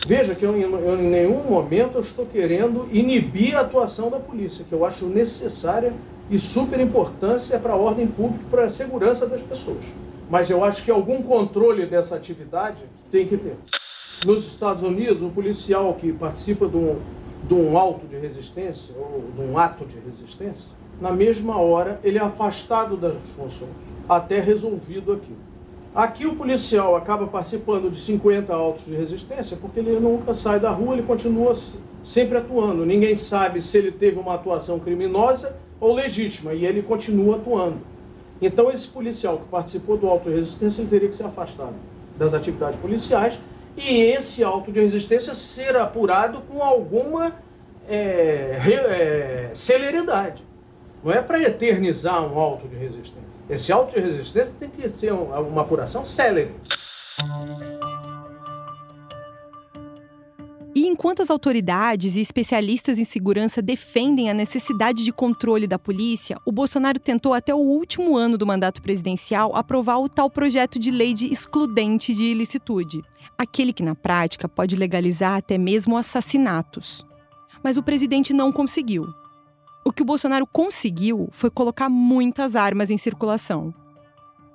[0.05, 4.65] Veja que eu, eu, em nenhum momento eu estou querendo inibir a atuação da polícia,
[4.69, 5.95] que eu acho necessária
[6.29, 9.85] e super importância para a ordem pública para a segurança das pessoas.
[10.29, 13.57] Mas eu acho que algum controle dessa atividade tem que ter.
[14.25, 16.99] Nos Estados Unidos, o policial que participa de um,
[17.47, 22.19] de um auto de resistência ou de um ato de resistência, na mesma hora ele
[22.19, 23.71] é afastado das funções,
[24.09, 25.47] até resolvido aquilo.
[25.95, 30.71] Aqui o policial acaba participando de 50 autos de resistência porque ele nunca sai da
[30.71, 31.55] rua, ele continua
[32.05, 32.85] sempre atuando.
[32.85, 37.79] Ninguém sabe se ele teve uma atuação criminosa ou legítima e ele continua atuando.
[38.43, 41.75] Então esse policial que participou do auto de resistência ele teria que ser afastado
[42.19, 43.39] das atividades policiais
[43.77, 47.33] e esse auto de resistência ser apurado com alguma
[47.89, 50.46] é, é, celeridade.
[51.07, 53.23] Não é para eternizar um auto de resistência.
[53.49, 56.51] Esse auto de resistência tem que ser uma apuração célere.
[60.75, 66.39] E enquanto as autoridades e especialistas em segurança defendem a necessidade de controle da polícia,
[66.45, 70.91] o Bolsonaro tentou até o último ano do mandato presidencial aprovar o tal projeto de
[70.91, 73.01] lei de excludente de ilicitude,
[73.39, 77.07] aquele que na prática pode legalizar até mesmo assassinatos.
[77.63, 79.07] Mas o presidente não conseguiu.
[79.87, 83.73] O que o Bolsonaro conseguiu foi colocar muitas armas em circulação.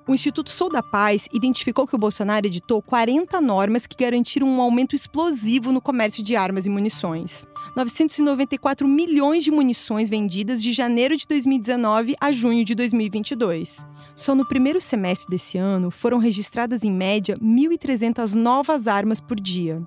[0.06, 4.60] O Instituto Sou da Paz identificou que o Bolsonaro editou 40 normas que garantiram um
[4.60, 7.46] aumento explosivo no comércio de armas e munições.
[7.74, 13.86] 994 milhões de munições vendidas de janeiro de 2019 a junho de 2022.
[14.14, 19.82] Só no primeiro semestre desse ano foram registradas em média 1.300 novas armas por dia.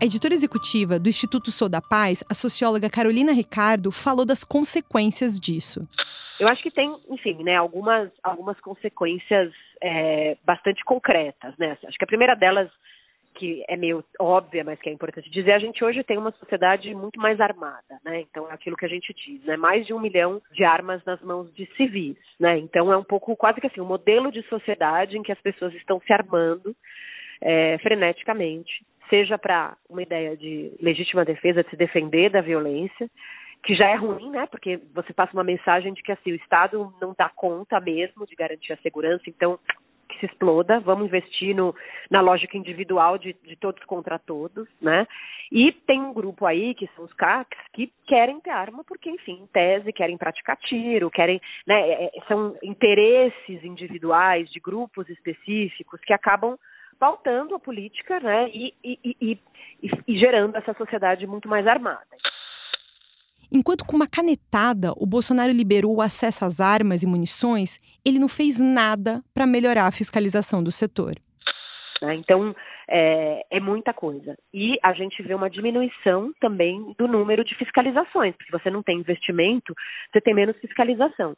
[0.00, 5.38] A editora executiva do Instituto Sou da Paz, a socióloga Carolina Ricardo, falou das consequências
[5.38, 5.80] disso.
[6.40, 11.54] Eu acho que tem, enfim, né, algumas, algumas consequências é, bastante concretas.
[11.58, 11.76] Né?
[11.86, 12.70] Acho que a primeira delas,
[13.34, 16.94] que é meio óbvia, mas que é importante dizer, a gente hoje tem uma sociedade
[16.94, 18.00] muito mais armada.
[18.02, 18.22] Né?
[18.22, 19.58] Então, é aquilo que a gente diz, né?
[19.58, 22.16] mais de um milhão de armas nas mãos de civis.
[22.38, 22.56] Né?
[22.56, 25.74] Então, é um pouco quase que assim, um modelo de sociedade em que as pessoas
[25.74, 26.74] estão se armando
[27.42, 33.10] é, freneticamente seja para uma ideia de legítima defesa, de se defender da violência,
[33.62, 34.46] que já é ruim, né?
[34.46, 38.34] Porque você passa uma mensagem de que assim, o Estado não dá conta mesmo de
[38.34, 39.58] garantir a segurança, então
[40.08, 41.74] que se exploda, vamos investir no,
[42.10, 45.06] na lógica individual de, de todos contra todos, né?
[45.52, 49.42] E tem um grupo aí, que são os CACs, que querem ter arma porque, enfim,
[49.42, 56.00] em tese, querem praticar tiro, querem, né, é, é, são interesses individuais de grupos específicos
[56.00, 56.58] que acabam
[57.00, 59.38] pautando a política né, e, e, e,
[60.06, 62.06] e, gerando essa sociedade muito mais armada.
[63.50, 68.28] Enquanto com uma canetada o Bolsonaro liberou o acesso às armas e munições, ele não
[68.28, 71.14] fez nada para melhorar a fiscalização do setor.
[72.02, 72.54] Né, então,
[72.86, 74.36] é, é, muita coisa.
[74.52, 78.98] E a gente vê uma diminuição também do número de fiscalizações, porque você não tem
[78.98, 79.74] investimento,
[80.12, 81.34] você tem menos fiscalização.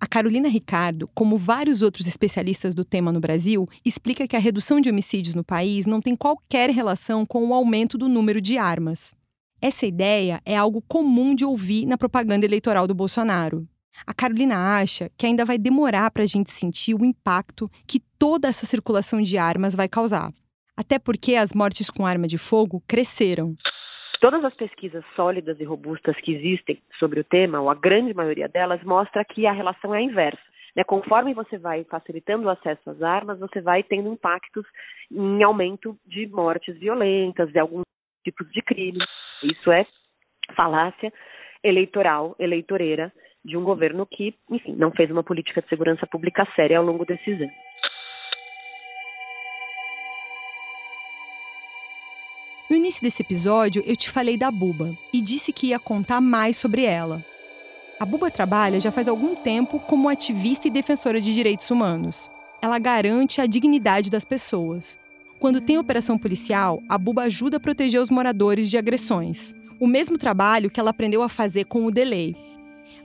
[0.00, 4.80] A Carolina Ricardo, como vários outros especialistas do tema no Brasil, explica que a redução
[4.80, 9.12] de homicídios no país não tem qualquer relação com o aumento do número de armas.
[9.60, 13.66] Essa ideia é algo comum de ouvir na propaganda eleitoral do Bolsonaro.
[14.06, 18.46] A Carolina acha que ainda vai demorar para a gente sentir o impacto que toda
[18.46, 20.32] essa circulação de armas vai causar.
[20.76, 23.56] Até porque as mortes com arma de fogo cresceram.
[24.20, 28.48] Todas as pesquisas sólidas e robustas que existem sobre o tema, ou a grande maioria
[28.48, 30.42] delas, mostra que a relação é a inversa.
[30.74, 30.82] Né?
[30.82, 34.66] Conforme você vai facilitando o acesso às armas, você vai tendo impactos
[35.10, 37.84] em aumento de mortes violentas, de alguns
[38.24, 38.98] tipos de crime.
[39.42, 39.86] Isso é
[40.54, 41.12] falácia
[41.62, 43.12] eleitoral, eleitoreira,
[43.44, 47.04] de um governo que, enfim, não fez uma política de segurança pública séria ao longo
[47.04, 47.67] desses anos.
[52.68, 56.56] No início desse episódio, eu te falei da Buba e disse que ia contar mais
[56.56, 57.24] sobre ela.
[57.98, 62.30] A Buba trabalha já faz algum tempo como ativista e defensora de direitos humanos.
[62.60, 64.98] Ela garante a dignidade das pessoas.
[65.40, 69.54] Quando tem operação policial, a Buba ajuda a proteger os moradores de agressões.
[69.80, 72.36] O mesmo trabalho que ela aprendeu a fazer com o Delay.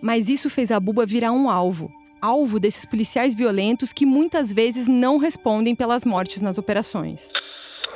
[0.02, 1.90] Mas isso fez a Buba virar um alvo
[2.24, 7.30] alvo desses policiais violentos que muitas vezes não respondem pelas mortes nas operações.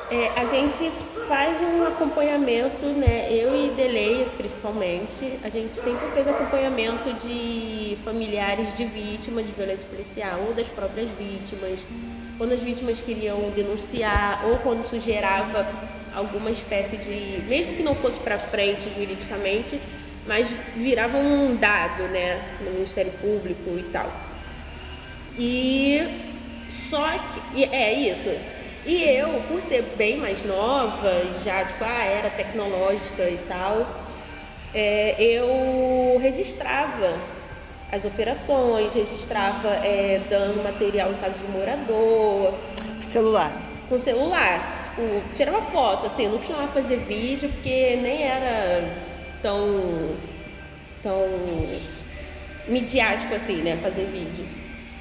[0.10, 0.90] É, a gente
[1.28, 3.28] faz um acompanhamento, né?
[3.30, 9.86] Eu e Delei, principalmente, a gente sempre fez acompanhamento de familiares de vítimas de violência
[9.90, 11.86] policial ou das próprias vítimas.
[12.38, 15.68] Quando as vítimas queriam denunciar ou quando isso gerava
[16.16, 19.82] alguma espécie de, mesmo que não fosse para frente juridicamente,
[20.26, 20.48] mas
[20.78, 24.10] virava um dado, né, no Ministério Público e tal.
[25.38, 26.02] E
[26.70, 27.10] só
[27.54, 28.30] que é isso
[28.88, 31.12] e eu, por ser bem mais nova,
[31.44, 33.86] já tipo, a ah, era tecnológica e tal,
[34.74, 37.20] é, eu registrava
[37.92, 42.54] as operações, registrava é, dando material em casa de morador.
[43.02, 43.52] Celular?
[43.90, 44.86] Com celular.
[44.96, 48.90] Tipo, tirava foto, assim, eu não costumava fazer vídeo porque nem era
[49.42, 50.16] tão,
[51.04, 51.28] tão
[52.70, 54.46] midiático assim, né, fazer vídeo.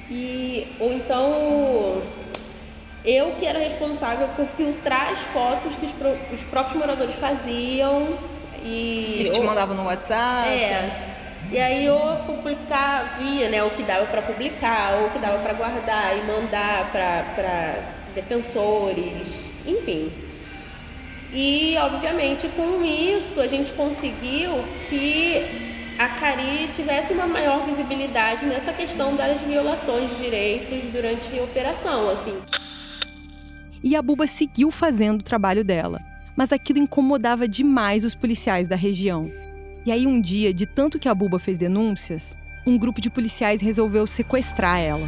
[0.09, 2.01] E, ou então
[3.07, 5.93] eu que era responsável por filtrar as fotos que os,
[6.33, 8.19] os próprios moradores faziam
[8.61, 10.49] e eles te mandavam no WhatsApp.
[10.49, 11.15] É.
[11.49, 15.37] E aí eu publicar via, né, o que dava para publicar, ou o que dava
[15.37, 17.75] para guardar e mandar para
[18.13, 20.11] defensores, enfim.
[21.31, 24.51] E obviamente com isso a gente conseguiu
[24.89, 31.43] que a Cari tivesse uma maior visibilidade nessa questão das violações de direitos durante a
[31.43, 32.37] operação, assim
[33.83, 36.01] e a Buba seguiu fazendo o trabalho dela.
[36.35, 39.31] Mas aquilo incomodava demais os policiais da região.
[39.85, 43.61] E aí, um dia, de tanto que a Buba fez denúncias, um grupo de policiais
[43.61, 45.07] resolveu sequestrar ela.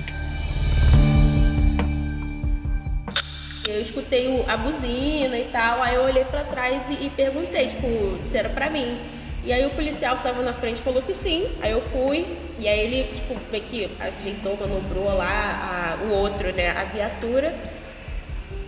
[3.67, 7.87] Eu escutei a buzina e tal, aí eu olhei para trás e, perguntei, tipo,
[8.27, 8.97] se era para mim.
[9.43, 11.47] E aí o policial que tava na frente falou que sim.
[11.61, 12.25] Aí eu fui,
[12.57, 17.53] e aí ele, tipo, meio que ajeitou, manobrou lá a, o outro, né, a viatura.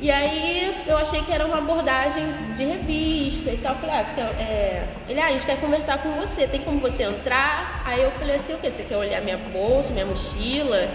[0.02, 2.26] E aí eu achei que era uma abordagem
[2.58, 3.76] de revista e tal.
[3.76, 4.88] Eu falei, ah, quer, é...
[5.08, 7.84] ele, ah, a gente quer conversar com você, tem como você entrar?
[7.86, 8.72] Aí eu falei assim, o quê?
[8.72, 10.90] Você quer olhar minha bolsa, minha mochila?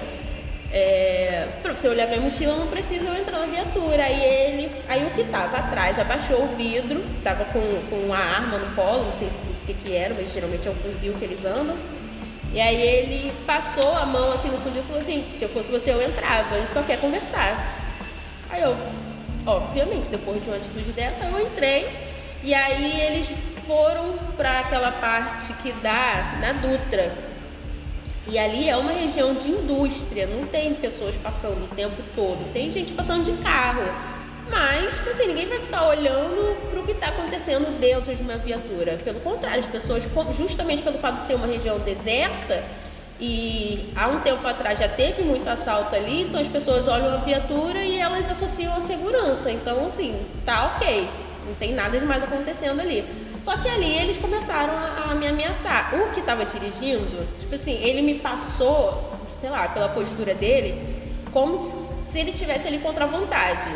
[0.73, 1.47] É...
[1.63, 4.03] Pra você olhar minha mochila não precisa eu entrar na viatura.
[4.03, 8.59] Aí ele, aí o que tava atrás abaixou o vidro, tava com, com uma arma
[8.59, 11.25] no colo, não sei se, o que que era, mas geralmente é um fuzil que
[11.25, 11.77] eles andam.
[12.53, 15.71] E aí ele passou a mão assim no fuzil e falou assim, se eu fosse
[15.71, 17.86] você eu entrava, a gente só quer conversar.
[18.49, 18.77] Aí eu,
[19.47, 21.89] obviamente, depois de uma atitude dessa, eu entrei
[22.43, 23.29] e aí eles
[23.67, 27.13] foram para aquela parte que dá na Dutra.
[28.29, 32.71] E ali é uma região de indústria, não tem pessoas passando o tempo todo, tem
[32.71, 33.85] gente passando de carro.
[34.49, 38.37] Mas, tipo assim, ninguém vai ficar olhando para o que está acontecendo dentro de uma
[38.37, 38.99] viatura.
[39.05, 40.05] Pelo contrário, as pessoas,
[40.37, 42.65] justamente pelo fato de ser uma região deserta,
[43.21, 47.17] e há um tempo atrás já teve muito assalto ali, então as pessoas olham a
[47.17, 49.51] viatura e elas associam a segurança.
[49.51, 51.09] Então, assim, tá ok,
[51.47, 53.05] não tem nada demais acontecendo ali.
[53.43, 55.95] Só que ali eles começaram a, a me ameaçar.
[55.95, 61.59] O que estava dirigindo, tipo assim, ele me passou, sei lá, pela postura dele, como
[61.59, 63.73] se ele tivesse ali contra a vontade.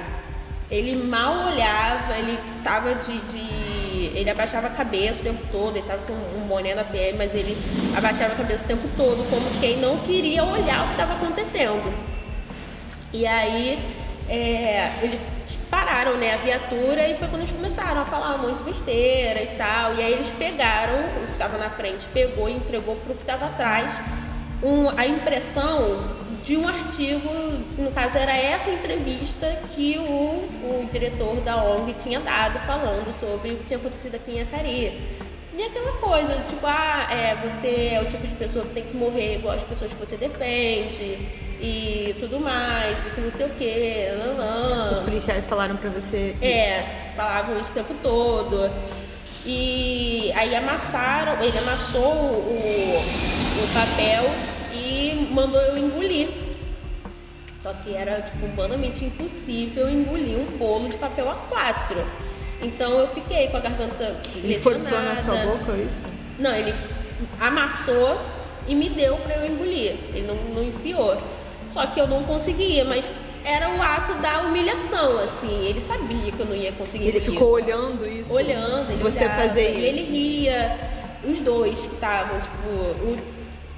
[0.70, 3.69] Ele mal olhava, ele tava de, de
[4.14, 7.34] ele abaixava a cabeça o tempo todo, ele estava com um boné na PM, mas
[7.34, 7.56] ele
[7.96, 11.92] abaixava a cabeça o tempo todo, como quem não queria olhar o que estava acontecendo.
[13.12, 13.78] E aí
[14.28, 15.20] é, ele
[15.70, 19.42] pararam, né, a viatura e foi quando eles começaram a falar um monte de besteira
[19.42, 19.94] e tal.
[19.94, 23.46] E aí eles pegaram, o que estava na frente pegou e entregou pro que estava
[23.46, 23.92] atrás
[24.62, 27.28] um, a impressão de um artigo,
[27.78, 33.52] no caso era essa entrevista que o, o diretor da ONG tinha dado falando sobre
[33.52, 35.00] o que tinha acontecido aqui em Acari.
[35.56, 38.96] E aquela coisa, tipo, ah, é, você é o tipo de pessoa que tem que
[38.96, 41.18] morrer igual as pessoas que você defende
[41.60, 44.08] e tudo mais, e que não sei o quê.
[44.90, 46.34] Os policiais falaram pra você.
[46.40, 48.70] É, falavam isso o tempo todo.
[49.44, 53.02] E aí amassaram, ele amassou o,
[53.62, 54.30] o papel
[54.72, 56.28] e mandou eu engolir.
[57.62, 62.04] Só que era tipo humanamente impossível engolir um bolo de papel A4.
[62.62, 66.04] Então eu fiquei com a garganta Ele forçou na sua boca isso?
[66.38, 66.74] Não, ele
[67.38, 68.20] amassou
[68.66, 69.94] e me deu para eu engolir.
[70.14, 71.20] Ele não, não enfiou.
[71.70, 73.04] Só que eu não conseguia, mas
[73.44, 75.66] era o ato da humilhação, assim.
[75.66, 77.08] Ele sabia que eu não ia conseguir.
[77.08, 78.32] Ele ficou olhando isso?
[78.32, 78.90] Olhando.
[78.90, 79.98] Ele Você olhava, fazer e isso?
[79.98, 80.78] ele ria.
[81.22, 83.18] Os dois que estavam, tipo, o,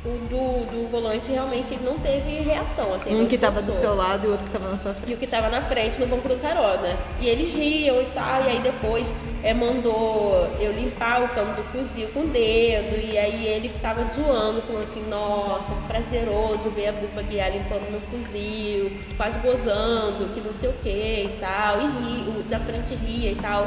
[0.05, 2.93] o do, do volante realmente ele não teve reação.
[2.95, 5.11] Assim, Um que tava do seu lado e o outro que tava na sua frente.
[5.11, 6.97] E o que tava na frente no banco do carona.
[7.21, 9.07] E eles riam e tal, e aí depois
[9.45, 14.05] é, mandou eu limpar o cano do fuzil com o dedo, e aí ele ficava
[14.13, 20.35] zoando, falando assim, nossa, que prazeroso ver a Buba Guiar limpando meu fuzil, quase gozando,
[20.35, 23.67] que não sei o que e tal, e ri, o da frente ria e tal.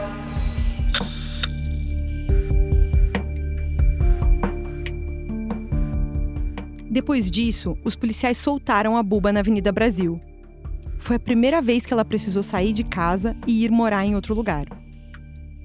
[6.95, 10.17] Depois disso, os policiais soltaram a Buba na Avenida Brasil.
[10.97, 14.33] Foi a primeira vez que ela precisou sair de casa e ir morar em outro
[14.33, 14.65] lugar.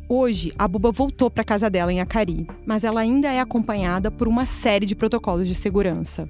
[0.09, 4.27] Hoje, a Buba voltou para casa dela em Acari, mas ela ainda é acompanhada por
[4.27, 6.29] uma série de protocolos de segurança.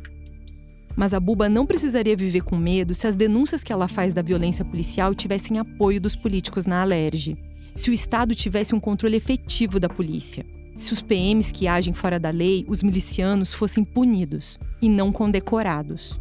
[0.95, 4.21] Mas a Buba não precisaria viver com medo se as denúncias que ela faz da
[4.21, 7.39] violência policial tivessem apoio dos políticos na Alerj.
[7.75, 10.45] Se o Estado tivesse um controle efetivo da polícia.
[10.75, 16.19] Se os PMs que agem fora da lei, os milicianos, fossem punidos e não condecorados.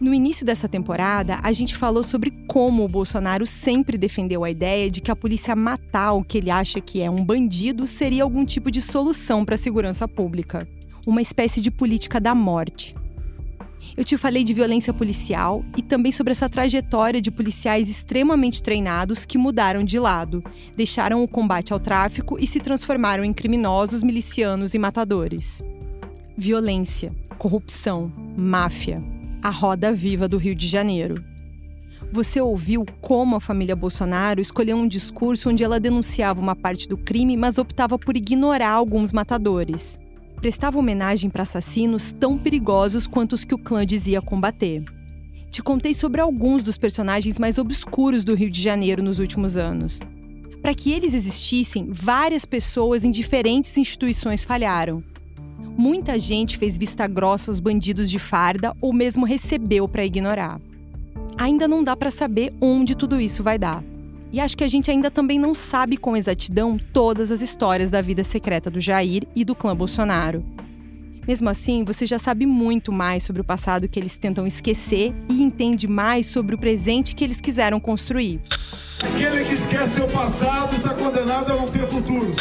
[0.00, 4.90] No início dessa temporada, a gente falou sobre como o Bolsonaro sempre defendeu a ideia
[4.90, 8.44] de que a polícia matar o que ele acha que é um bandido seria algum
[8.44, 10.66] tipo de solução para a segurança pública.
[11.06, 12.94] Uma espécie de política da morte.
[13.96, 19.24] Eu te falei de violência policial e também sobre essa trajetória de policiais extremamente treinados
[19.24, 20.42] que mudaram de lado,
[20.76, 25.62] deixaram o combate ao tráfico e se transformaram em criminosos, milicianos e matadores.
[26.36, 29.02] Violência, corrupção, máfia,
[29.42, 31.22] a roda viva do Rio de Janeiro.
[32.12, 36.96] Você ouviu como a família Bolsonaro escolheu um discurso onde ela denunciava uma parte do
[36.96, 39.98] crime, mas optava por ignorar alguns matadores.
[40.44, 44.84] Prestava homenagem para assassinos tão perigosos quanto os que o clã dizia combater.
[45.50, 50.00] Te contei sobre alguns dos personagens mais obscuros do Rio de Janeiro nos últimos anos.
[50.60, 55.02] Para que eles existissem, várias pessoas em diferentes instituições falharam.
[55.78, 60.60] Muita gente fez vista grossa aos bandidos de farda ou mesmo recebeu para ignorar.
[61.38, 63.82] Ainda não dá para saber onde tudo isso vai dar.
[64.34, 68.02] E acho que a gente ainda também não sabe com exatidão todas as histórias da
[68.02, 70.44] vida secreta do Jair e do clã Bolsonaro.
[71.24, 75.40] Mesmo assim, você já sabe muito mais sobre o passado que eles tentam esquecer e
[75.40, 78.40] entende mais sobre o presente que eles quiseram construir.
[78.98, 82.34] Aquele que esquece seu passado está condenado a não ter futuro.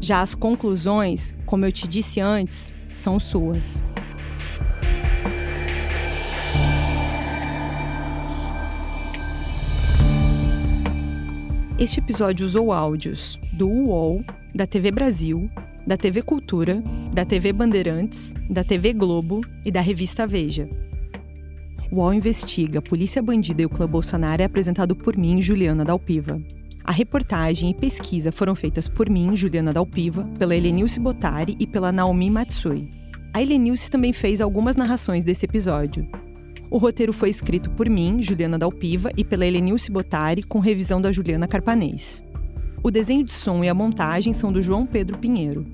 [0.00, 3.84] Já as conclusões, como eu te disse antes, são suas.
[11.78, 15.48] Este episódio usou áudios do UOL, da TV Brasil,
[15.86, 16.82] da TV Cultura,
[17.14, 20.68] da TV Bandeirantes, da TV Globo e da revista Veja.
[21.92, 26.42] O UOL Investiga, Polícia Bandida e o Clã Bolsonaro é apresentado por mim, Juliana Dalpiva.
[26.82, 31.92] A reportagem e pesquisa foram feitas por mim, Juliana Dalpiva, pela Helenilce Botari e pela
[31.92, 32.90] Naomi Matsui.
[33.32, 36.08] A Helenilce também fez algumas narrações desse episódio.
[36.70, 41.10] O roteiro foi escrito por mim, Juliana Dalpiva, e pela Helenilce Botari, com revisão da
[41.10, 42.22] Juliana Carpanês.
[42.82, 45.66] O desenho de som e a montagem são do João Pedro Pinheiro.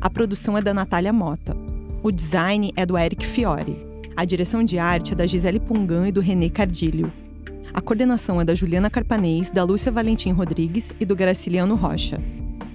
[0.00, 1.56] A produção é da Natália Mota.
[2.02, 3.76] O design é do Eric Fiore.
[4.14, 7.10] A direção de arte é da Gisele Pungan e do René Cardilho.
[7.72, 12.20] A coordenação é da Juliana Carpanês, da Lúcia Valentim Rodrigues e do Graciliano Rocha.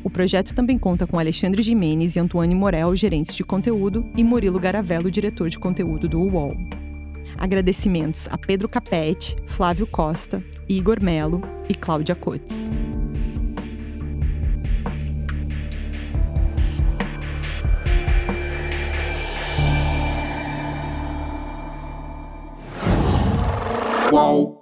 [0.04, 4.60] O projeto também conta com Alexandre Jimenez e Antoine Morel, gerentes de conteúdo, e Murilo
[4.60, 6.58] Garavello, diretor de conteúdo do UOL.
[7.40, 12.70] Agradecimentos a Pedro Capete, Flávio Costa, Igor Melo e Cláudia Cotes.
[24.10, 24.59] Qual?